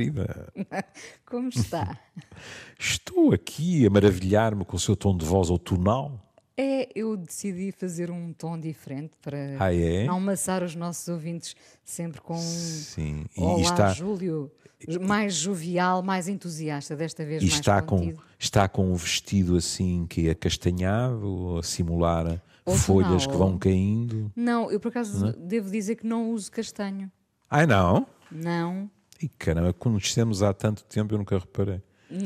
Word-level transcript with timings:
Querida. 0.00 0.52
Como 1.26 1.48
está? 1.48 1.98
Estou 2.78 3.32
aqui 3.32 3.86
a 3.86 3.90
maravilhar-me 3.90 4.64
com 4.64 4.76
o 4.76 4.80
seu 4.80 4.96
tom 4.96 5.16
de 5.16 5.24
voz 5.24 5.50
outonal. 5.50 6.26
É, 6.56 6.88
eu 6.94 7.16
decidi 7.16 7.72
fazer 7.72 8.10
um 8.10 8.32
tom 8.32 8.58
diferente 8.58 9.12
para 9.22 9.56
Ah, 9.58 9.74
é? 9.74 10.04
não 10.04 10.16
amassar 10.16 10.62
os 10.62 10.74
nossos 10.74 11.08
ouvintes 11.08 11.54
sempre 11.82 12.20
com 12.20 12.34
um 12.34 12.38
Sim. 12.38 13.24
E, 13.36 13.40
Olá, 13.40 13.58
e 13.58 13.62
está, 13.62 13.92
Júlio. 13.92 14.50
Mais 15.02 15.34
jovial, 15.34 16.02
mais 16.02 16.26
entusiasta, 16.26 16.96
desta 16.96 17.22
vez 17.22 17.42
e 17.42 17.46
mais 17.46 17.54
está, 17.54 17.82
com, 17.82 18.14
está 18.38 18.66
com 18.66 18.90
um 18.90 18.94
vestido 18.94 19.56
assim 19.56 20.06
que 20.06 20.26
é 20.28 20.30
acastanhado, 20.30 21.58
a 21.58 21.62
simular 21.62 22.42
folhas 22.66 23.26
que 23.26 23.36
vão 23.36 23.58
caindo. 23.58 24.32
Não, 24.34 24.70
eu 24.70 24.80
por 24.80 24.88
acaso 24.88 25.26
é? 25.26 25.32
devo 25.32 25.70
dizer 25.70 25.96
que 25.96 26.06
não 26.06 26.30
uso 26.30 26.50
castanho. 26.50 27.12
Ai, 27.50 27.66
não? 27.66 28.06
Não, 28.30 28.90
E 29.22 29.28
caramba, 29.28 29.72
conhecemos 29.72 30.42
há 30.42 30.52
tanto 30.54 30.84
tempo, 30.84 31.14
eu 31.14 31.18
nunca 31.18 31.38
reparei. 31.38 31.82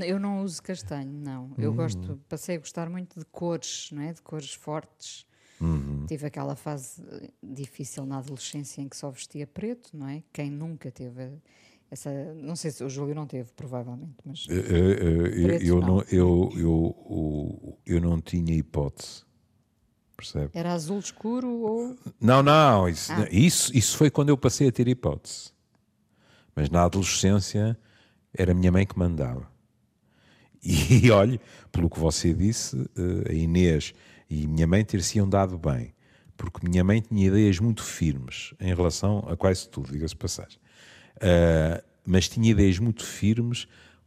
eu 0.06 0.18
não 0.18 0.42
uso 0.42 0.62
castanho, 0.62 1.10
não. 1.12 1.52
Eu 1.58 1.72
Hum. 1.72 1.76
gosto, 1.76 2.20
passei 2.28 2.56
a 2.56 2.58
gostar 2.58 2.88
muito 2.88 3.18
de 3.18 3.24
cores, 3.26 3.90
não 3.92 4.02
é? 4.02 4.12
De 4.12 4.22
cores 4.22 4.54
fortes. 4.54 5.26
Uhum. 5.60 6.04
Tive 6.06 6.26
aquela 6.26 6.56
fase 6.56 7.02
eh, 7.10 7.30
difícil 7.42 8.04
na 8.06 8.18
adolescência 8.18 8.80
em 8.82 8.88
que 8.88 8.96
só 8.96 9.10
vestia 9.10 9.46
preto, 9.46 9.90
não 9.96 10.08
é? 10.08 10.22
Quem 10.32 10.50
nunca 10.50 10.90
teve 10.90 11.38
essa. 11.90 12.10
Não 12.34 12.56
sei 12.56 12.70
se 12.72 12.82
o 12.82 12.88
Júlio 12.90 13.14
não 13.14 13.26
teve, 13.26 13.52
provavelmente, 13.52 14.16
mas. 14.24 14.46
Eh, 14.50 14.54
eh, 14.54 15.60
eu, 15.62 15.76
eu 15.76 15.80
não. 15.80 15.86
não, 15.88 16.00
eu, 16.10 16.50
eu, 16.56 16.96
eu, 17.08 17.78
eu 17.86 18.00
não 18.00 18.20
tinha 18.20 18.52
hipótese. 18.54 19.22
Percebe? 20.16 20.50
Era 20.54 20.72
azul 20.72 20.98
escuro 20.98 21.48
ou. 21.48 21.96
Não, 22.20 22.42
não, 22.42 22.88
isso, 22.88 23.12
Ah. 23.12 23.26
isso, 23.30 23.76
isso 23.76 23.96
foi 23.96 24.10
quando 24.10 24.28
eu 24.30 24.36
passei 24.38 24.68
a 24.68 24.72
ter 24.72 24.86
hipótese. 24.88 25.52
Mas 26.54 26.70
na 26.70 26.84
adolescência 26.84 27.76
era 28.32 28.52
a 28.52 28.54
minha 28.54 28.72
mãe 28.72 28.86
que 28.86 28.98
mandava. 28.98 29.52
E 30.66 31.10
olhe, 31.10 31.38
pelo 31.70 31.90
que 31.90 31.98
você 31.98 32.32
disse, 32.32 32.88
eh, 32.96 33.30
a 33.30 33.34
Inês 33.34 33.92
e 34.30 34.46
minha 34.46 34.66
mãe 34.66 34.82
ter-se-iam 34.82 35.28
dado 35.28 35.58
bem, 35.58 35.94
porque 36.38 36.66
minha 36.66 36.82
mãe 36.82 37.02
tinha 37.02 37.26
ideias 37.26 37.58
muito 37.58 37.82
firmes 37.82 38.54
em 38.58 38.74
relação 38.74 39.18
a 39.28 39.36
quase 39.36 39.68
tudo, 39.68 39.92
diga-se 39.92 40.16
passagem. 40.16 40.58
Ah, 41.20 41.82
mas 42.06 42.28
tinha 42.28 42.50
ideias 42.50 42.78
muito 42.78 43.04
firmes 43.04 43.66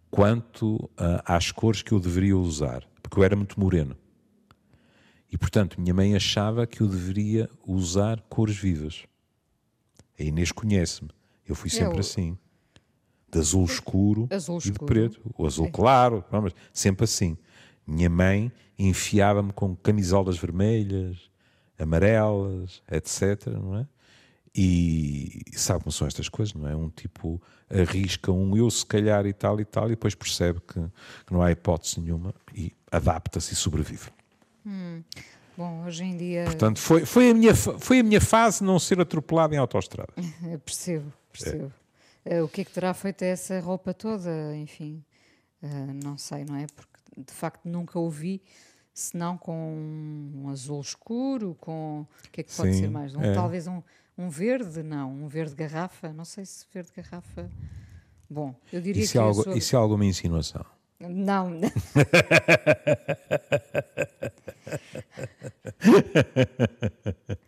quanto 0.09 0.89
ah, 0.97 1.23
às 1.25 1.51
cores 1.51 1.81
que 1.81 1.91
eu 1.91 1.99
deveria 1.99 2.37
usar, 2.37 2.83
porque 3.01 3.19
eu 3.19 3.23
era 3.23 3.35
muito 3.35 3.59
moreno. 3.59 3.95
E, 5.31 5.37
portanto, 5.37 5.79
minha 5.79 5.93
mãe 5.93 6.15
achava 6.15 6.65
que 6.65 6.81
eu 6.81 6.87
deveria 6.87 7.49
usar 7.65 8.21
cores 8.29 8.55
vivas. 8.55 9.03
A 10.17 10.23
Inês 10.23 10.51
conhece-me. 10.51 11.09
Eu 11.47 11.55
fui 11.55 11.69
sempre 11.69 11.97
o- 11.97 11.99
assim. 11.99 12.37
De 13.29 13.39
azul 13.39 13.65
escuro 13.65 14.27
Azul 14.31 14.57
e 14.57 14.61
de 14.61 14.71
escuro. 14.71 14.85
preto. 14.85 15.21
O 15.37 15.45
azul 15.45 15.69
claro, 15.69 16.23
não, 16.31 16.41
mas 16.43 16.53
sempre 16.73 17.03
assim. 17.03 17.37
Minha 17.85 18.09
mãe 18.09 18.51
enfiava-me 18.79 19.51
com 19.51 19.75
camisolas 19.75 20.37
vermelhas, 20.37 21.17
amarelas, 21.77 22.81
etc. 22.91 23.47
Não 23.47 23.77
é? 23.79 23.87
E 24.55 25.41
sabe 25.53 25.83
como 25.83 25.91
são 25.91 26.07
estas 26.07 26.29
coisas, 26.29 26.53
não 26.55 26.67
é? 26.67 26.75
Um 26.75 26.89
tipo 26.89 27.41
arrisca 27.69 28.31
um 28.31 28.55
eu 28.57 28.69
se 28.71 28.85
calhar 28.85 29.25
e 29.25 29.33
tal 29.33 29.59
e 29.59 29.65
tal, 29.65 29.85
e 29.87 29.89
depois 29.89 30.15
percebe 30.15 30.59
que, 30.61 30.79
que 31.25 31.33
não 31.33 31.41
há 31.41 31.51
hipótese 31.51 31.99
nenhuma 31.99 32.33
e 32.55 32.71
adapta-se 32.91 33.53
e 33.53 33.55
sobrevive. 33.55 34.09
Bom, 35.55 35.85
hoje 35.85 36.03
em 36.03 36.15
dia. 36.17 36.45
Portanto, 36.45 36.79
foi, 36.79 37.05
foi, 37.05 37.31
a 37.31 37.33
minha, 37.33 37.55
foi 37.55 37.99
a 37.99 38.03
minha 38.03 38.21
fase 38.21 38.63
não 38.63 38.77
ser 38.79 38.99
atropelado 38.99 39.53
em 39.53 39.57
autoestrada. 39.57 40.13
Eu 40.43 40.59
percebo, 41.43 41.57
percebo. 41.57 41.73
Eh, 42.25 42.41
o 42.41 42.47
que 42.47 42.61
é 42.61 42.65
que 42.65 42.71
terá 42.71 42.93
feito 42.93 43.21
essa 43.23 43.59
roupa 43.59 43.93
toda? 43.93 44.55
Enfim, 44.55 45.03
eh, 45.61 45.67
não 46.03 46.17
sei, 46.17 46.45
não 46.45 46.55
é? 46.55 46.65
Porque 46.67 46.97
de 47.17 47.33
facto 47.33 47.65
nunca 47.65 47.99
o 47.99 48.09
vi, 48.09 48.41
senão 48.93 49.37
com 49.37 49.73
um 50.35 50.49
azul 50.49 50.81
escuro, 50.81 51.55
com. 51.59 52.01
O 52.01 52.07
que 52.31 52.41
é 52.41 52.43
que 52.43 52.53
pode 52.55 52.73
Sim, 52.73 52.81
ser 52.81 52.89
mais? 52.89 53.15
Um, 53.15 53.21
é. 53.21 53.33
Talvez 53.33 53.67
um, 53.67 53.81
um 54.17 54.29
verde, 54.29 54.83
não, 54.83 55.11
um 55.11 55.27
verde 55.27 55.55
garrafa. 55.55 56.11
Não 56.13 56.25
sei 56.25 56.45
se 56.45 56.65
verde 56.73 56.91
garrafa. 56.95 57.49
Bom, 58.29 58.53
eu 58.73 58.81
diria 58.81 59.03
Isso 59.03 59.13
que 59.13 59.17
é, 59.17 59.21
algo, 59.21 59.43
sou- 59.43 59.55
isso 59.55 59.75
é 59.75 59.79
alguma 59.79 60.05
insinuação. 60.05 60.65
Não, 60.99 61.49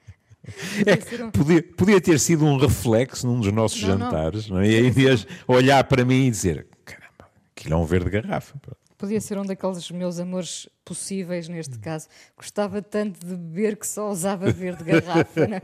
um- 1.23 1.31
Podia, 1.31 1.63
podia 1.63 2.01
ter 2.01 2.19
sido 2.19 2.45
um 2.45 2.57
reflexo 2.57 3.25
num 3.27 3.39
dos 3.39 3.51
nossos 3.51 3.81
Não, 3.81 3.97
não. 3.97 4.11
jantares, 4.11 4.49
não 4.49 4.59
é? 4.59 4.67
E 4.69 4.77
a 4.77 4.81
Inês 4.81 5.25
olhar 5.47 5.83
para 5.85 6.03
mim 6.05 6.27
e 6.27 6.31
dizer: 6.31 6.67
caramba, 6.85 7.29
aquilo 7.55 7.73
é 7.73 7.77
um 7.77 7.85
verde 7.85 8.09
garrafa. 8.09 8.57
pá." 8.59 8.73
Podia 8.97 9.21
ser 9.21 9.37
um 9.37 9.45
daqueles 9.45 9.89
meus 9.91 10.19
amores 10.19 10.67
possíveis 10.83 11.47
neste 11.47 11.79
caso. 11.79 12.07
Gostava 12.35 12.81
tanto 12.81 13.25
de 13.25 13.33
beber 13.33 13.77
que 13.77 13.87
só 13.87 14.11
usava 14.11 14.51
verde 14.51 14.83
garrafa. 14.83 15.47
Não 15.47 15.55
é? 15.55 15.59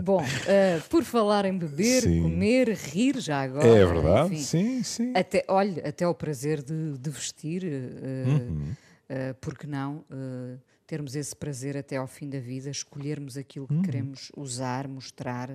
Bom, 0.02 0.24
eh, 0.46 0.80
por 0.88 1.04
falar 1.04 1.44
em 1.44 1.56
beber, 1.58 2.02
Sim. 2.02 2.22
comer, 2.22 2.68
rir 2.70 3.18
já 3.20 3.42
agora. 3.42 3.66
É 3.68 3.84
verdade? 3.84 4.34
enfim. 4.34 4.42
Sim, 4.42 4.82
sim. 4.82 5.12
Até, 5.14 5.44
olha, 5.48 5.86
até 5.86 6.06
o 6.06 6.14
prazer 6.14 6.62
de, 6.62 6.96
de 6.98 7.10
vestir, 7.10 7.62
eh, 7.64 8.46
Uhum. 8.48 8.72
eh, 9.08 9.34
porque 9.40 9.66
não 9.66 10.04
eh, 10.10 10.56
termos 10.90 11.14
esse 11.14 11.34
prazer 11.36 11.76
até 11.76 11.96
ao 11.96 12.06
fim 12.08 12.28
da 12.28 12.40
vida, 12.40 12.68
escolhermos 12.68 13.36
aquilo 13.36 13.66
Uhum. 13.70 13.80
que 13.80 13.86
queremos 13.86 14.32
usar, 14.36 14.88
mostrar. 14.88 15.48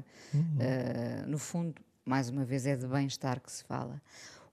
Eh, 0.59 1.23
no 1.27 1.37
fundo, 1.37 1.75
mais 2.05 2.29
uma 2.29 2.45
vez, 2.45 2.65
é 2.65 2.75
de 2.75 2.87
bem-estar 2.87 3.41
que 3.41 3.51
se 3.51 3.63
fala. 3.65 4.01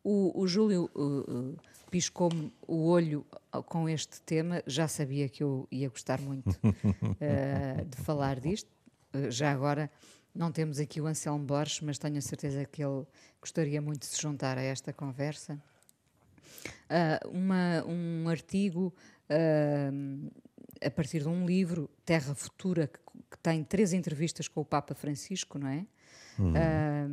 O, 0.02 0.32
o 0.40 0.46
Júlio 0.48 0.90
eh, 0.96 1.56
eh, 1.58 1.86
piscou-me 1.90 2.52
o 2.66 2.86
olho 2.88 3.24
com 3.66 3.88
este 3.88 4.20
tema, 4.22 4.60
já 4.66 4.88
sabia 4.88 5.28
que 5.28 5.42
eu 5.44 5.68
ia 5.70 5.88
gostar 5.88 6.20
muito 6.20 6.50
eh, 7.20 7.84
de 7.88 7.96
falar 7.98 8.40
disto. 8.40 8.68
Eh, 9.12 9.30
já 9.30 9.52
agora. 9.52 9.88
Não 10.34 10.50
temos 10.50 10.78
aqui 10.80 10.98
o 10.98 11.06
Anselmo 11.06 11.44
Borges, 11.44 11.80
mas 11.82 11.98
tenho 11.98 12.16
a 12.16 12.20
certeza 12.22 12.64
que 12.64 12.82
ele 12.82 13.04
gostaria 13.40 13.82
muito 13.82 14.00
de 14.00 14.06
se 14.06 14.20
juntar 14.20 14.56
a 14.56 14.62
esta 14.62 14.90
conversa. 14.90 15.60
Ah, 16.88 17.20
uma- 17.26 17.84
um 17.86 18.28
artigo 18.28 18.92
ah, 19.28 19.90
a 20.84 20.90
partir 20.90 21.20
de 21.22 21.28
um 21.28 21.44
livro, 21.46 21.88
Terra 22.04 22.34
Futura, 22.34 22.86
que, 22.86 22.98
que 23.30 23.38
tem 23.38 23.62
três 23.64 23.92
entrevistas 23.92 24.48
com 24.48 24.60
o 24.60 24.64
Papa 24.64 24.94
Francisco, 24.94 25.58
não 25.58 25.68
é? 25.68 25.86
Ah, 26.56 27.06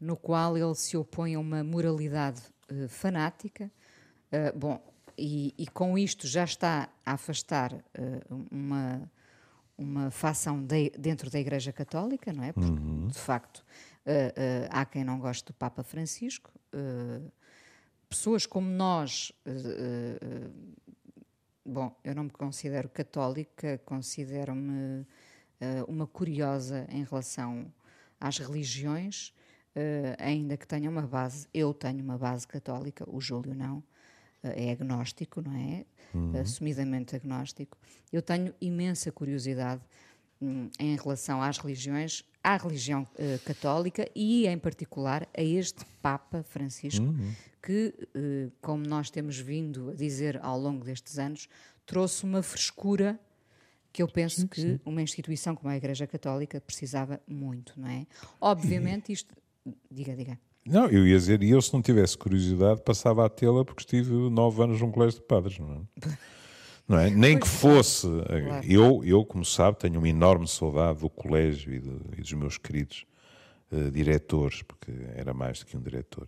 no 0.00 0.16
qual 0.16 0.56
ele 0.56 0.74
se 0.74 0.96
opõe 0.96 1.34
a 1.34 1.40
uma 1.40 1.64
moralidade 1.64 2.40
eh, 2.68 2.86
fanática. 2.88 3.70
Ah, 4.30 4.52
bom, 4.56 4.80
e, 5.16 5.52
e 5.58 5.66
com 5.66 5.98
isto 5.98 6.26
já 6.28 6.44
está 6.44 6.88
a 7.04 7.12
afastar 7.12 7.72
eh, 7.94 8.20
uma, 8.50 9.10
uma 9.76 10.10
facção 10.10 10.62
de- 10.64 10.90
dentro 10.98 11.28
da 11.30 11.38
Igreja 11.40 11.72
Católica, 11.72 12.32
não 12.32 12.44
é? 12.44 12.52
Porque, 12.52 12.70
de 13.08 13.18
facto, 13.18 13.64
há 14.70 14.84
quem 14.86 15.02
não 15.04 15.18
goste 15.18 15.44
do 15.46 15.52
Papa 15.52 15.82
Francisco. 15.82 16.50
pessoas 18.08 18.46
como 18.46 18.68
nós, 18.70 19.32
eh, 19.44 19.50
eh, 20.22 20.50
bom, 21.68 21.94
eu 22.02 22.14
não 22.14 22.24
me 22.24 22.30
considero 22.30 22.88
católica, 22.88 23.80
considero-me 23.84 25.06
eh, 25.60 25.84
uma 25.86 26.06
curiosa 26.06 26.86
em 26.90 27.04
relação 27.04 27.72
às 28.18 28.38
religiões, 28.38 29.34
eh, 29.74 30.16
ainda 30.18 30.56
que 30.56 30.66
tenha 30.66 30.88
uma 30.88 31.02
base, 31.02 31.46
eu 31.52 31.74
tenho 31.74 32.02
uma 32.02 32.16
base 32.16 32.46
católica, 32.46 33.04
o 33.08 33.20
Júlio 33.20 33.54
não, 33.54 33.82
eh, 34.42 34.68
é 34.68 34.72
agnóstico, 34.72 35.42
não 35.42 35.52
é? 35.52 35.84
Assumidamente 36.40 37.14
agnóstico. 37.14 37.76
Eu 38.10 38.22
tenho 38.22 38.54
imensa 38.60 39.12
curiosidade 39.12 39.82
em 40.78 40.96
relação 40.96 41.42
às 41.42 41.58
religiões, 41.58 42.24
à 42.42 42.56
religião 42.56 43.06
eh, 43.16 43.38
católica 43.44 44.08
e, 44.14 44.46
em 44.46 44.56
particular, 44.58 45.28
a 45.36 45.42
este 45.42 45.84
Papa 46.00 46.42
Francisco, 46.42 47.14
que, 47.62 47.92
eh, 48.14 48.48
como 48.60 48.86
nós 48.86 49.10
temos 49.10 49.38
vindo 49.38 49.90
a 49.90 49.94
dizer 49.94 50.38
ao 50.42 50.58
longo 50.58 50.84
destes 50.84 51.18
anos, 51.18 51.48
trouxe 51.84 52.24
uma 52.24 52.42
frescura 52.42 53.18
que 53.92 54.02
eu 54.02 54.08
penso 54.08 54.46
que 54.46 54.80
uma 54.84 55.02
instituição 55.02 55.56
como 55.56 55.70
a 55.70 55.76
Igreja 55.76 56.06
Católica 56.06 56.60
precisava 56.60 57.20
muito, 57.26 57.72
não 57.76 57.88
é? 57.88 58.06
Obviamente 58.40 59.12
isto... 59.12 59.34
Diga, 59.90 60.14
diga. 60.14 60.38
Não, 60.64 60.86
eu 60.86 61.06
ia 61.06 61.16
dizer, 61.16 61.42
e 61.42 61.50
eu 61.50 61.60
se 61.60 61.72
não 61.72 61.82
tivesse 61.82 62.16
curiosidade 62.16 62.82
passava 62.82 63.24
a 63.24 63.28
tê-la 63.28 63.64
porque 63.64 63.80
estive 63.80 64.12
nove 64.30 64.62
anos 64.62 64.80
num 64.80 64.90
colégio 64.90 65.20
de 65.20 65.26
padres, 65.26 65.58
não 65.58 65.86
é? 66.04 66.08
Não 66.88 66.98
é? 66.98 67.10
Nem 67.10 67.38
que 67.38 67.46
fosse. 67.46 68.06
Claro. 68.08 68.66
Eu, 68.66 69.04
eu, 69.04 69.24
como 69.24 69.44
sabe, 69.44 69.78
tenho 69.78 69.98
uma 69.98 70.08
enorme 70.08 70.48
saudade 70.48 71.00
do 71.00 71.10
colégio 71.10 71.74
e, 71.74 71.78
do- 71.80 72.00
e 72.16 72.22
dos 72.22 72.32
meus 72.32 72.56
queridos 72.56 73.04
eh, 73.70 73.90
diretores, 73.90 74.62
porque 74.62 74.90
era 75.14 75.34
mais 75.34 75.58
do 75.60 75.66
que 75.66 75.76
um 75.76 75.80
diretor. 75.82 76.26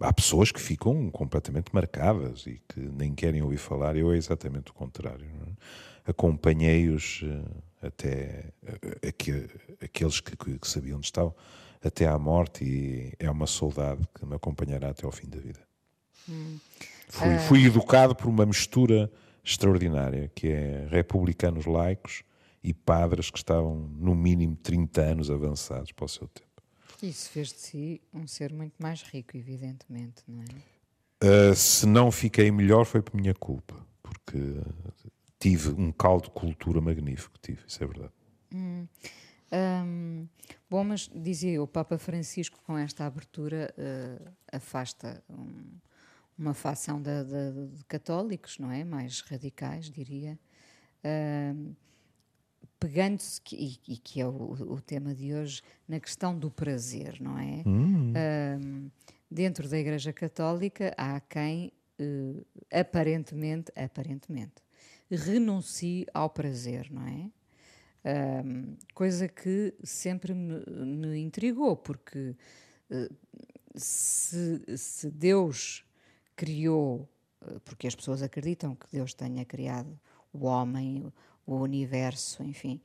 Há 0.00 0.10
pessoas 0.14 0.50
que 0.50 0.58
ficam 0.60 1.10
completamente 1.10 1.74
marcadas 1.74 2.46
e 2.46 2.58
que 2.66 2.80
nem 2.80 3.14
querem 3.14 3.42
ouvir 3.42 3.58
falar. 3.58 3.94
Eu 3.96 4.10
é 4.12 4.16
exatamente 4.16 4.70
o 4.70 4.74
contrário. 4.74 5.26
é? 5.26 6.10
Acompanhei-os 6.10 7.20
eh, 7.24 7.86
até 7.86 8.44
eh, 8.66 9.08
aque- 9.08 9.48
aqueles 9.82 10.20
que, 10.20 10.34
que- 10.36 10.58
que 10.58 10.66
sabiam 10.68 10.96
onde 10.96 11.06
estavam 11.06 11.34
até 11.84 12.06
à 12.06 12.18
morte 12.18 12.64
e 12.64 13.12
é 13.18 13.30
uma 13.30 13.46
saudade 13.46 14.00
que 14.18 14.24
me 14.24 14.34
acompanhará 14.36 14.90
até 14.90 15.04
ao 15.04 15.12
fim 15.12 15.28
da 15.28 15.38
vida. 15.38 15.60
Hum. 16.28 16.58
Fui, 17.08 17.38
fui 17.40 17.64
educado 17.66 18.14
por 18.14 18.28
uma 18.28 18.46
mistura 18.46 19.10
extraordinária, 19.44 20.30
que 20.34 20.48
é 20.48 20.86
republicanos 20.90 21.66
laicos 21.66 22.22
e 22.62 22.74
padres 22.74 23.30
que 23.30 23.38
estavam 23.38 23.76
no 23.98 24.14
mínimo 24.14 24.56
30 24.56 25.00
anos 25.00 25.30
avançados 25.30 25.92
para 25.92 26.04
o 26.04 26.08
seu 26.08 26.28
tempo. 26.28 26.48
Isso 27.02 27.30
fez 27.30 27.48
de 27.48 27.60
si 27.60 28.00
um 28.12 28.26
ser 28.26 28.52
muito 28.52 28.74
mais 28.78 29.02
rico, 29.02 29.36
evidentemente, 29.36 30.22
não 30.28 30.42
é? 30.42 31.50
Uh, 31.50 31.54
se 31.54 31.86
não 31.86 32.10
fiquei 32.10 32.50
melhor 32.50 32.84
foi 32.84 33.02
por 33.02 33.14
minha 33.14 33.34
culpa, 33.34 33.74
porque 34.02 34.38
tive 35.38 35.70
um 35.70 35.92
caldo 35.92 36.24
de 36.24 36.30
cultura 36.30 36.80
magnífico, 36.80 37.38
tive, 37.40 37.62
isso 37.66 37.82
é 37.82 37.86
verdade. 37.86 38.12
Hum. 38.54 38.86
Um, 39.52 40.28
bom, 40.68 40.84
mas 40.84 41.10
dizia 41.12 41.60
o 41.60 41.66
Papa 41.66 41.98
Francisco 41.98 42.58
com 42.64 42.78
esta 42.78 43.04
abertura 43.04 43.74
uh, 43.76 44.30
afasta 44.52 45.22
um, 45.28 45.64
uma 46.40 46.54
facção 46.54 47.00
de, 47.00 47.24
de, 47.24 47.76
de, 47.76 47.84
católicos, 47.84 48.58
não 48.58 48.70
é? 48.70 48.82
Mais 48.82 49.20
radicais, 49.20 49.90
diria. 49.90 50.38
Uh, 51.04 51.76
Pegando-se, 52.78 53.42
e, 53.52 53.78
e, 53.86 53.98
que 53.98 54.22
é 54.22 54.26
o, 54.26 54.32
o, 54.32 54.80
tema 54.80 55.14
de 55.14 55.34
hoje, 55.34 55.60
na 55.86 56.00
questão 56.00 56.36
do 56.36 56.50
prazer, 56.50 57.20
não 57.20 57.38
é? 57.38 57.62
Hum. 57.66 58.14
Uh, 58.14 58.90
dentro 59.30 59.68
da 59.68 59.78
Igreja 59.78 60.14
Católica 60.14 60.94
há 60.96 61.20
quem, 61.20 61.70
uh, 62.00 62.46
aparentemente, 62.72 63.70
aparentemente, 63.76 64.62
renuncie 65.10 66.06
ao 66.14 66.30
prazer, 66.30 66.90
não 66.90 67.06
é? 67.06 67.30
Uh, 68.02 68.78
coisa 68.94 69.28
que 69.28 69.74
sempre 69.84 70.32
me, 70.32 70.64
me 70.66 71.18
intrigou, 71.18 71.76
porque 71.76 72.34
uh, 72.90 73.14
se, 73.74 74.62
se, 74.78 75.10
Deus 75.10 75.84
criou, 76.40 77.06
uh, 77.42 77.60
porque 77.60 77.86
as 77.86 77.94
pessoas 77.94 78.22
acreditam 78.22 78.74
que 78.74 78.86
Deus 78.90 79.12
tenha 79.12 79.44
criado 79.44 80.00
o 80.32 80.46
homem, 80.46 81.12
o 81.46 81.56
universo, 81.56 82.42
enfim. 82.42 82.80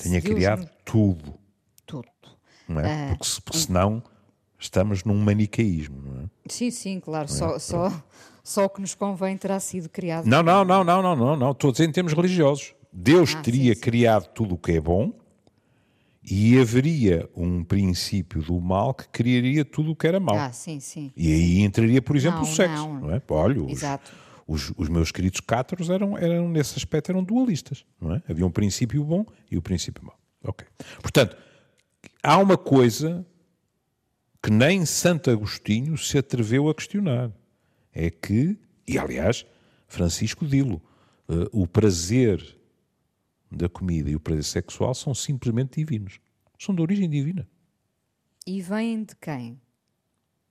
tenha 0.00 0.22
criado 0.22 0.70
tudo. 0.84 1.34
Tudo. 1.84 2.08
Não 2.68 2.80
é? 2.80 3.08
porque, 3.08 3.26
porque 3.44 3.58
senão 3.58 4.00
estamos 4.58 5.02
num 5.02 5.18
manicaísmo, 5.18 6.00
não 6.00 6.22
é? 6.22 6.26
Sim, 6.48 6.70
sim, 6.70 7.00
claro. 7.00 7.24
É? 7.24 7.28
Só, 7.28 7.58
só, 7.58 8.04
só 8.44 8.66
o 8.66 8.68
que 8.68 8.80
nos 8.80 8.94
convém 8.94 9.36
terá 9.36 9.58
sido 9.58 9.88
criado. 9.88 10.26
Não, 10.26 10.42
não, 10.42 10.64
não, 10.64 10.84
não, 10.84 11.02
não, 11.02 11.16
não, 11.16 11.36
não. 11.36 11.50
Estou 11.50 11.70
a 11.70 11.72
dizer 11.72 11.88
em 11.88 11.92
termos 11.92 12.12
religiosos. 12.12 12.74
Deus 12.92 13.34
ah, 13.34 13.42
teria 13.42 13.74
sim, 13.74 13.80
sim. 13.80 13.80
criado 13.80 14.28
tudo 14.28 14.54
o 14.54 14.58
que 14.58 14.72
é 14.72 14.80
bom 14.80 15.12
e 16.30 16.58
haveria 16.58 17.28
um 17.34 17.64
princípio 17.64 18.42
do 18.42 18.60
mal 18.60 18.92
que 18.92 19.08
criaria 19.08 19.64
tudo 19.64 19.92
o 19.92 19.96
que 19.96 20.06
era 20.06 20.20
mau. 20.20 20.36
Ah, 20.36 20.52
sim, 20.52 20.78
sim. 20.78 21.10
E 21.16 21.32
aí 21.32 21.60
entraria, 21.60 22.02
por 22.02 22.14
exemplo, 22.16 22.40
não, 22.40 22.44
o 22.44 22.54
sexo. 22.54 22.74
Não. 22.74 23.00
não 23.00 23.14
é? 23.14 23.22
Olha, 23.28 23.62
os, 23.62 23.72
Exato. 23.72 24.12
Os, 24.46 24.72
os, 24.76 24.88
meus 24.90 25.10
queridos 25.10 25.40
cátaros 25.40 25.88
eram, 25.88 26.18
eram, 26.18 26.48
nesse 26.48 26.76
aspecto, 26.76 27.10
eram 27.10 27.24
dualistas. 27.24 27.84
Não 27.98 28.14
é? 28.14 28.22
Havia 28.28 28.46
um 28.46 28.50
princípio 28.50 29.02
bom 29.04 29.24
e 29.50 29.56
o 29.56 29.60
um 29.60 29.62
princípio 29.62 30.04
mau. 30.04 30.18
Ok. 30.44 30.66
Portanto, 31.00 31.36
há 32.22 32.36
uma 32.36 32.58
coisa 32.58 33.26
que 34.42 34.50
nem 34.50 34.84
Santo 34.84 35.30
Agostinho 35.30 35.96
se 35.96 36.18
atreveu 36.18 36.68
a 36.68 36.74
questionar. 36.74 37.30
É 37.92 38.10
que, 38.10 38.58
e 38.86 38.98
aliás, 38.98 39.46
Francisco 39.86 40.46
Dilo, 40.46 40.80
uh, 41.26 41.48
o 41.52 41.66
prazer 41.66 42.57
da 43.50 43.68
comida 43.68 44.10
e 44.10 44.16
o 44.16 44.20
prazer 44.20 44.44
sexual 44.44 44.94
são 44.94 45.14
simplesmente 45.14 45.78
divinos. 45.78 46.20
São 46.58 46.74
de 46.74 46.82
origem 46.82 47.08
divina. 47.08 47.48
E 48.46 48.60
vêm 48.60 49.04
de 49.04 49.14
quem? 49.16 49.60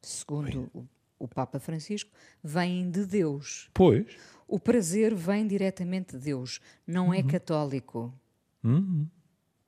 Segundo 0.01 0.69
o, 0.73 0.87
o, 1.19 1.27
Papa 1.27 1.59
Francisco, 1.59 2.11
vêm 2.43 2.89
de 2.89 3.05
Deus. 3.05 3.69
Pois. 3.73 4.15
O 4.47 4.59
prazer 4.59 5.13
vem 5.13 5.45
diretamente 5.45 6.15
de 6.15 6.23
Deus, 6.23 6.61
não 6.85 7.13
é 7.13 7.19
uhum. 7.19 7.27
é 7.27 7.31
católico. 7.31 8.13
Uhum. 8.63 9.07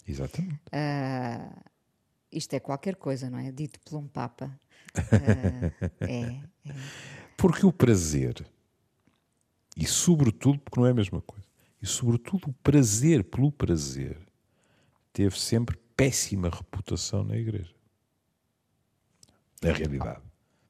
Exatamente. 0.08 0.62
Uh, 0.68 1.64
isto 2.32 2.54
é 2.54 2.60
qualquer 2.60 2.96
coisa, 2.96 3.30
não 3.30 3.40
é? 3.40 3.52
Dito 3.52 3.80
por 3.82 3.98
um 3.98 4.08
Papa. 4.08 4.58
Uh, 4.96 6.06
é, 6.06 6.42
é. 6.66 6.74
Porque 7.36 7.66
o 7.66 7.72
prazer, 7.72 8.46
e 9.76 9.88
sobretudo 9.88 10.60
porque 10.60 10.78
não 10.78 10.86
é 10.86 10.92
a 10.92 10.94
mesma 10.94 11.22
coisa, 11.22 11.48
e, 11.82 11.88
sobretudo, 11.88 12.50
o 12.50 12.54
prazer 12.54 13.24
pelo 13.24 13.52
prazer 13.52 14.18
teve 15.14 15.40
sempre 15.40 15.78
péssima 15.96 16.50
reputação 16.50 17.24
na 17.24 17.38
Igreja. 17.38 17.74
Na 19.62 19.72
realidade. 19.74 20.22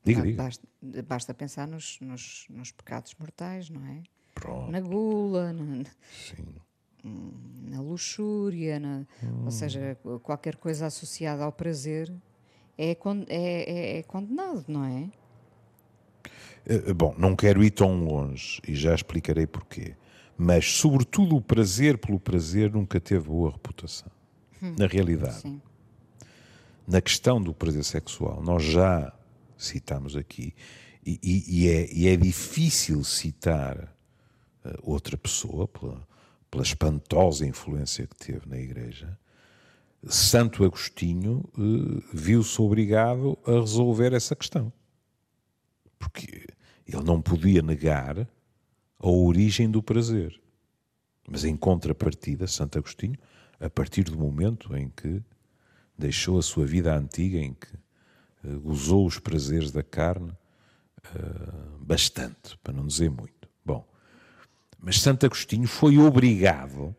Diga, 0.03 0.21
diga. 0.21 0.43
Basta, 0.43 0.67
basta 1.07 1.33
pensar 1.33 1.67
nos, 1.67 1.99
nos, 1.99 2.45
nos, 2.49 2.71
pecados 2.71 3.13
mortais, 3.19 3.69
não 3.69 3.85
é? 3.85 4.01
Pronto. 4.33 4.71
Na 4.71 4.79
gula, 4.79 5.53
na, 5.53 5.85
Sim. 6.11 6.45
na 7.03 7.81
luxúria, 7.81 8.79
na, 8.79 9.05
hum. 9.23 9.45
ou 9.45 9.51
seja, 9.51 9.97
qualquer 10.23 10.55
coisa 10.55 10.87
associada 10.87 11.43
ao 11.43 11.51
prazer 11.51 12.11
é, 12.77 12.91
é, 12.91 12.97
é, 13.29 13.99
é 13.99 14.03
condenado, 14.03 14.65
não 14.67 14.85
é? 14.85 15.11
Eh, 16.65 16.93
bom, 16.93 17.13
não 17.17 17.35
quero 17.35 17.63
ir 17.63 17.71
tão 17.71 18.03
longe 18.03 18.61
e 18.67 18.75
já 18.75 18.95
explicarei 18.95 19.45
porquê 19.45 19.95
mas, 20.41 20.71
sobretudo, 20.71 21.35
o 21.35 21.41
prazer 21.41 21.97
pelo 21.97 22.17
prazer 22.17 22.71
nunca 22.71 22.97
teve 22.97 23.27
boa 23.27 23.51
reputação. 23.51 24.09
Hum, 24.63 24.73
na 24.79 24.87
realidade, 24.87 25.41
sim. 25.41 25.61
na 26.87 27.01
questão 27.01 27.41
do 27.41 27.53
prazer 27.53 27.83
sexual, 27.83 28.41
nós 28.41 28.63
já 28.63 29.13
citamos 29.57 30.15
aqui, 30.15 30.55
e, 31.05 31.19
e, 31.21 31.43
e, 31.65 31.69
é, 31.69 31.93
e 31.93 32.07
é, 32.07 32.15
difícil 32.15 33.03
citar 33.03 33.93
uh, 34.63 34.69
outra 34.81 35.17
pessoa 35.17 35.67
pela, 35.67 36.07
pela, 36.49 36.63
espantosa 36.63 37.45
influência 37.45 38.07
que 38.07 38.15
teve 38.15 38.47
na 38.47 38.57
Igreja. 38.57 39.19
Santo 40.07 40.63
Agostinho 40.63 41.43
uh, 41.57 42.01
viu-se 42.13 42.61
obrigado 42.61 43.37
a 43.45 43.59
resolver 43.59 44.13
essa 44.13 44.37
questão. 44.37 44.71
Porque 45.97 46.47
ele 46.87 47.03
não 47.03 47.21
podia 47.21 47.61
negar 47.61 48.25
a 48.99 49.09
origem 49.09 49.69
do 49.69 49.81
prazer. 49.81 50.39
Mas 51.27 51.45
em 51.45 51.55
contrapartida, 51.55 52.47
Santo 52.47 52.77
Agostinho, 52.77 53.17
a 53.59 53.69
partir 53.69 54.03
do 54.03 54.17
momento 54.17 54.75
em 54.75 54.89
que 54.89 55.21
deixou 55.97 56.39
a 56.39 56.41
sua 56.41 56.65
vida 56.65 56.95
antiga, 56.95 57.37
em 57.37 57.53
que 57.53 57.67
gozou 58.61 59.05
os 59.05 59.19
prazeres 59.19 59.71
da 59.71 59.83
carne, 59.83 60.31
uh, 60.31 61.77
bastante, 61.79 62.57
para 62.63 62.73
não 62.73 62.87
dizer 62.87 63.09
muito. 63.09 63.49
Bom, 63.65 63.87
mas 64.79 65.01
Santo 65.01 65.25
Agostinho 65.25 65.67
foi 65.67 65.97
obrigado 65.97 66.95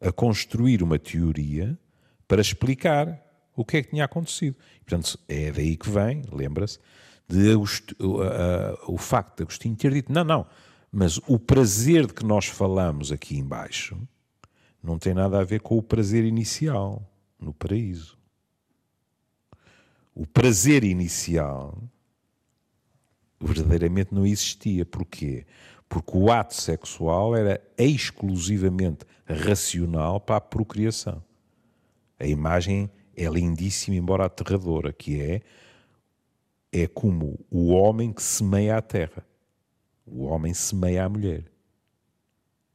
a 0.00 0.10
construir 0.10 0.82
uma 0.82 0.98
teoria 0.98 1.78
para 2.26 2.40
explicar 2.40 3.22
o 3.54 3.64
que 3.64 3.76
é 3.76 3.82
que 3.82 3.90
tinha 3.90 4.04
acontecido. 4.04 4.56
Portanto, 4.84 5.18
é 5.28 5.52
daí 5.52 5.76
que 5.76 5.88
vem, 5.88 6.22
lembra-se, 6.32 6.78
de 7.28 7.54
o 7.54 8.98
facto 8.98 9.36
de 9.36 9.42
Agostinho 9.44 9.76
ter 9.76 9.92
dito: 9.92 10.12
não, 10.12 10.24
não, 10.24 10.46
mas 10.92 11.18
o 11.26 11.38
prazer 11.38 12.06
de 12.06 12.12
que 12.12 12.24
nós 12.24 12.46
falamos 12.46 13.10
aqui 13.10 13.38
embaixo 13.38 13.96
não 14.82 14.98
tem 14.98 15.14
nada 15.14 15.40
a 15.40 15.44
ver 15.44 15.60
com 15.60 15.78
o 15.78 15.82
prazer 15.82 16.24
inicial 16.24 17.02
no 17.40 17.54
paraíso. 17.54 18.18
O 20.14 20.26
prazer 20.26 20.84
inicial 20.84 21.82
verdadeiramente 23.40 24.14
não 24.14 24.26
existia. 24.26 24.84
Porquê? 24.84 25.46
Porque 25.88 26.16
o 26.16 26.30
ato 26.30 26.54
sexual 26.54 27.34
era 27.34 27.60
exclusivamente 27.78 29.06
racional 29.24 30.20
para 30.20 30.36
a 30.36 30.40
procriação. 30.40 31.24
A 32.18 32.26
imagem 32.26 32.90
é 33.16 33.26
lindíssima, 33.28 33.96
embora 33.96 34.26
aterradora, 34.26 34.92
que 34.92 35.20
é 35.20 35.40
é 36.74 36.86
como 36.86 37.38
o 37.50 37.68
homem 37.68 38.12
que 38.12 38.22
semeia 38.22 38.78
a 38.78 38.82
terra. 38.82 39.26
O 40.12 40.24
homem 40.24 40.52
semeia 40.52 41.06
a 41.06 41.08
mulher. 41.08 41.44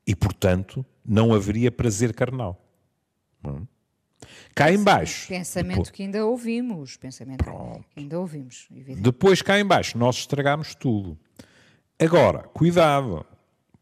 E, 0.05 0.15
portanto, 0.15 0.83
não 1.05 1.33
haveria 1.33 1.71
prazer 1.71 2.13
carnal. 2.13 2.59
É? 3.43 3.77
Cá 4.55 4.71
embaixo. 4.71 5.27
Pensamento 5.27 5.69
depois, 5.69 5.89
que 5.91 6.03
ainda 6.03 6.25
ouvimos. 6.25 6.97
Pensamento 6.97 7.43
pronto. 7.43 7.85
que 7.89 7.99
ainda 7.99 8.19
ouvimos. 8.19 8.67
Depois, 8.99 9.41
cá 9.41 9.59
embaixo, 9.59 9.97
nós 9.97 10.17
estragamos 10.17 10.73
tudo. 10.73 11.17
Agora, 11.99 12.39
cuidado, 12.39 13.25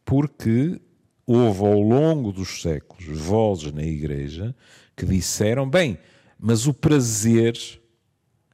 porque 0.03 0.81
houve 1.25 1.65
ao 1.65 1.79
longo 1.79 2.31
dos 2.31 2.61
séculos 2.61 3.05
vozes 3.17 3.71
na 3.71 3.83
Igreja 3.83 4.53
que 4.95 5.05
disseram: 5.05 5.69
bem, 5.69 5.97
mas 6.37 6.67
o 6.67 6.73
prazer 6.73 7.57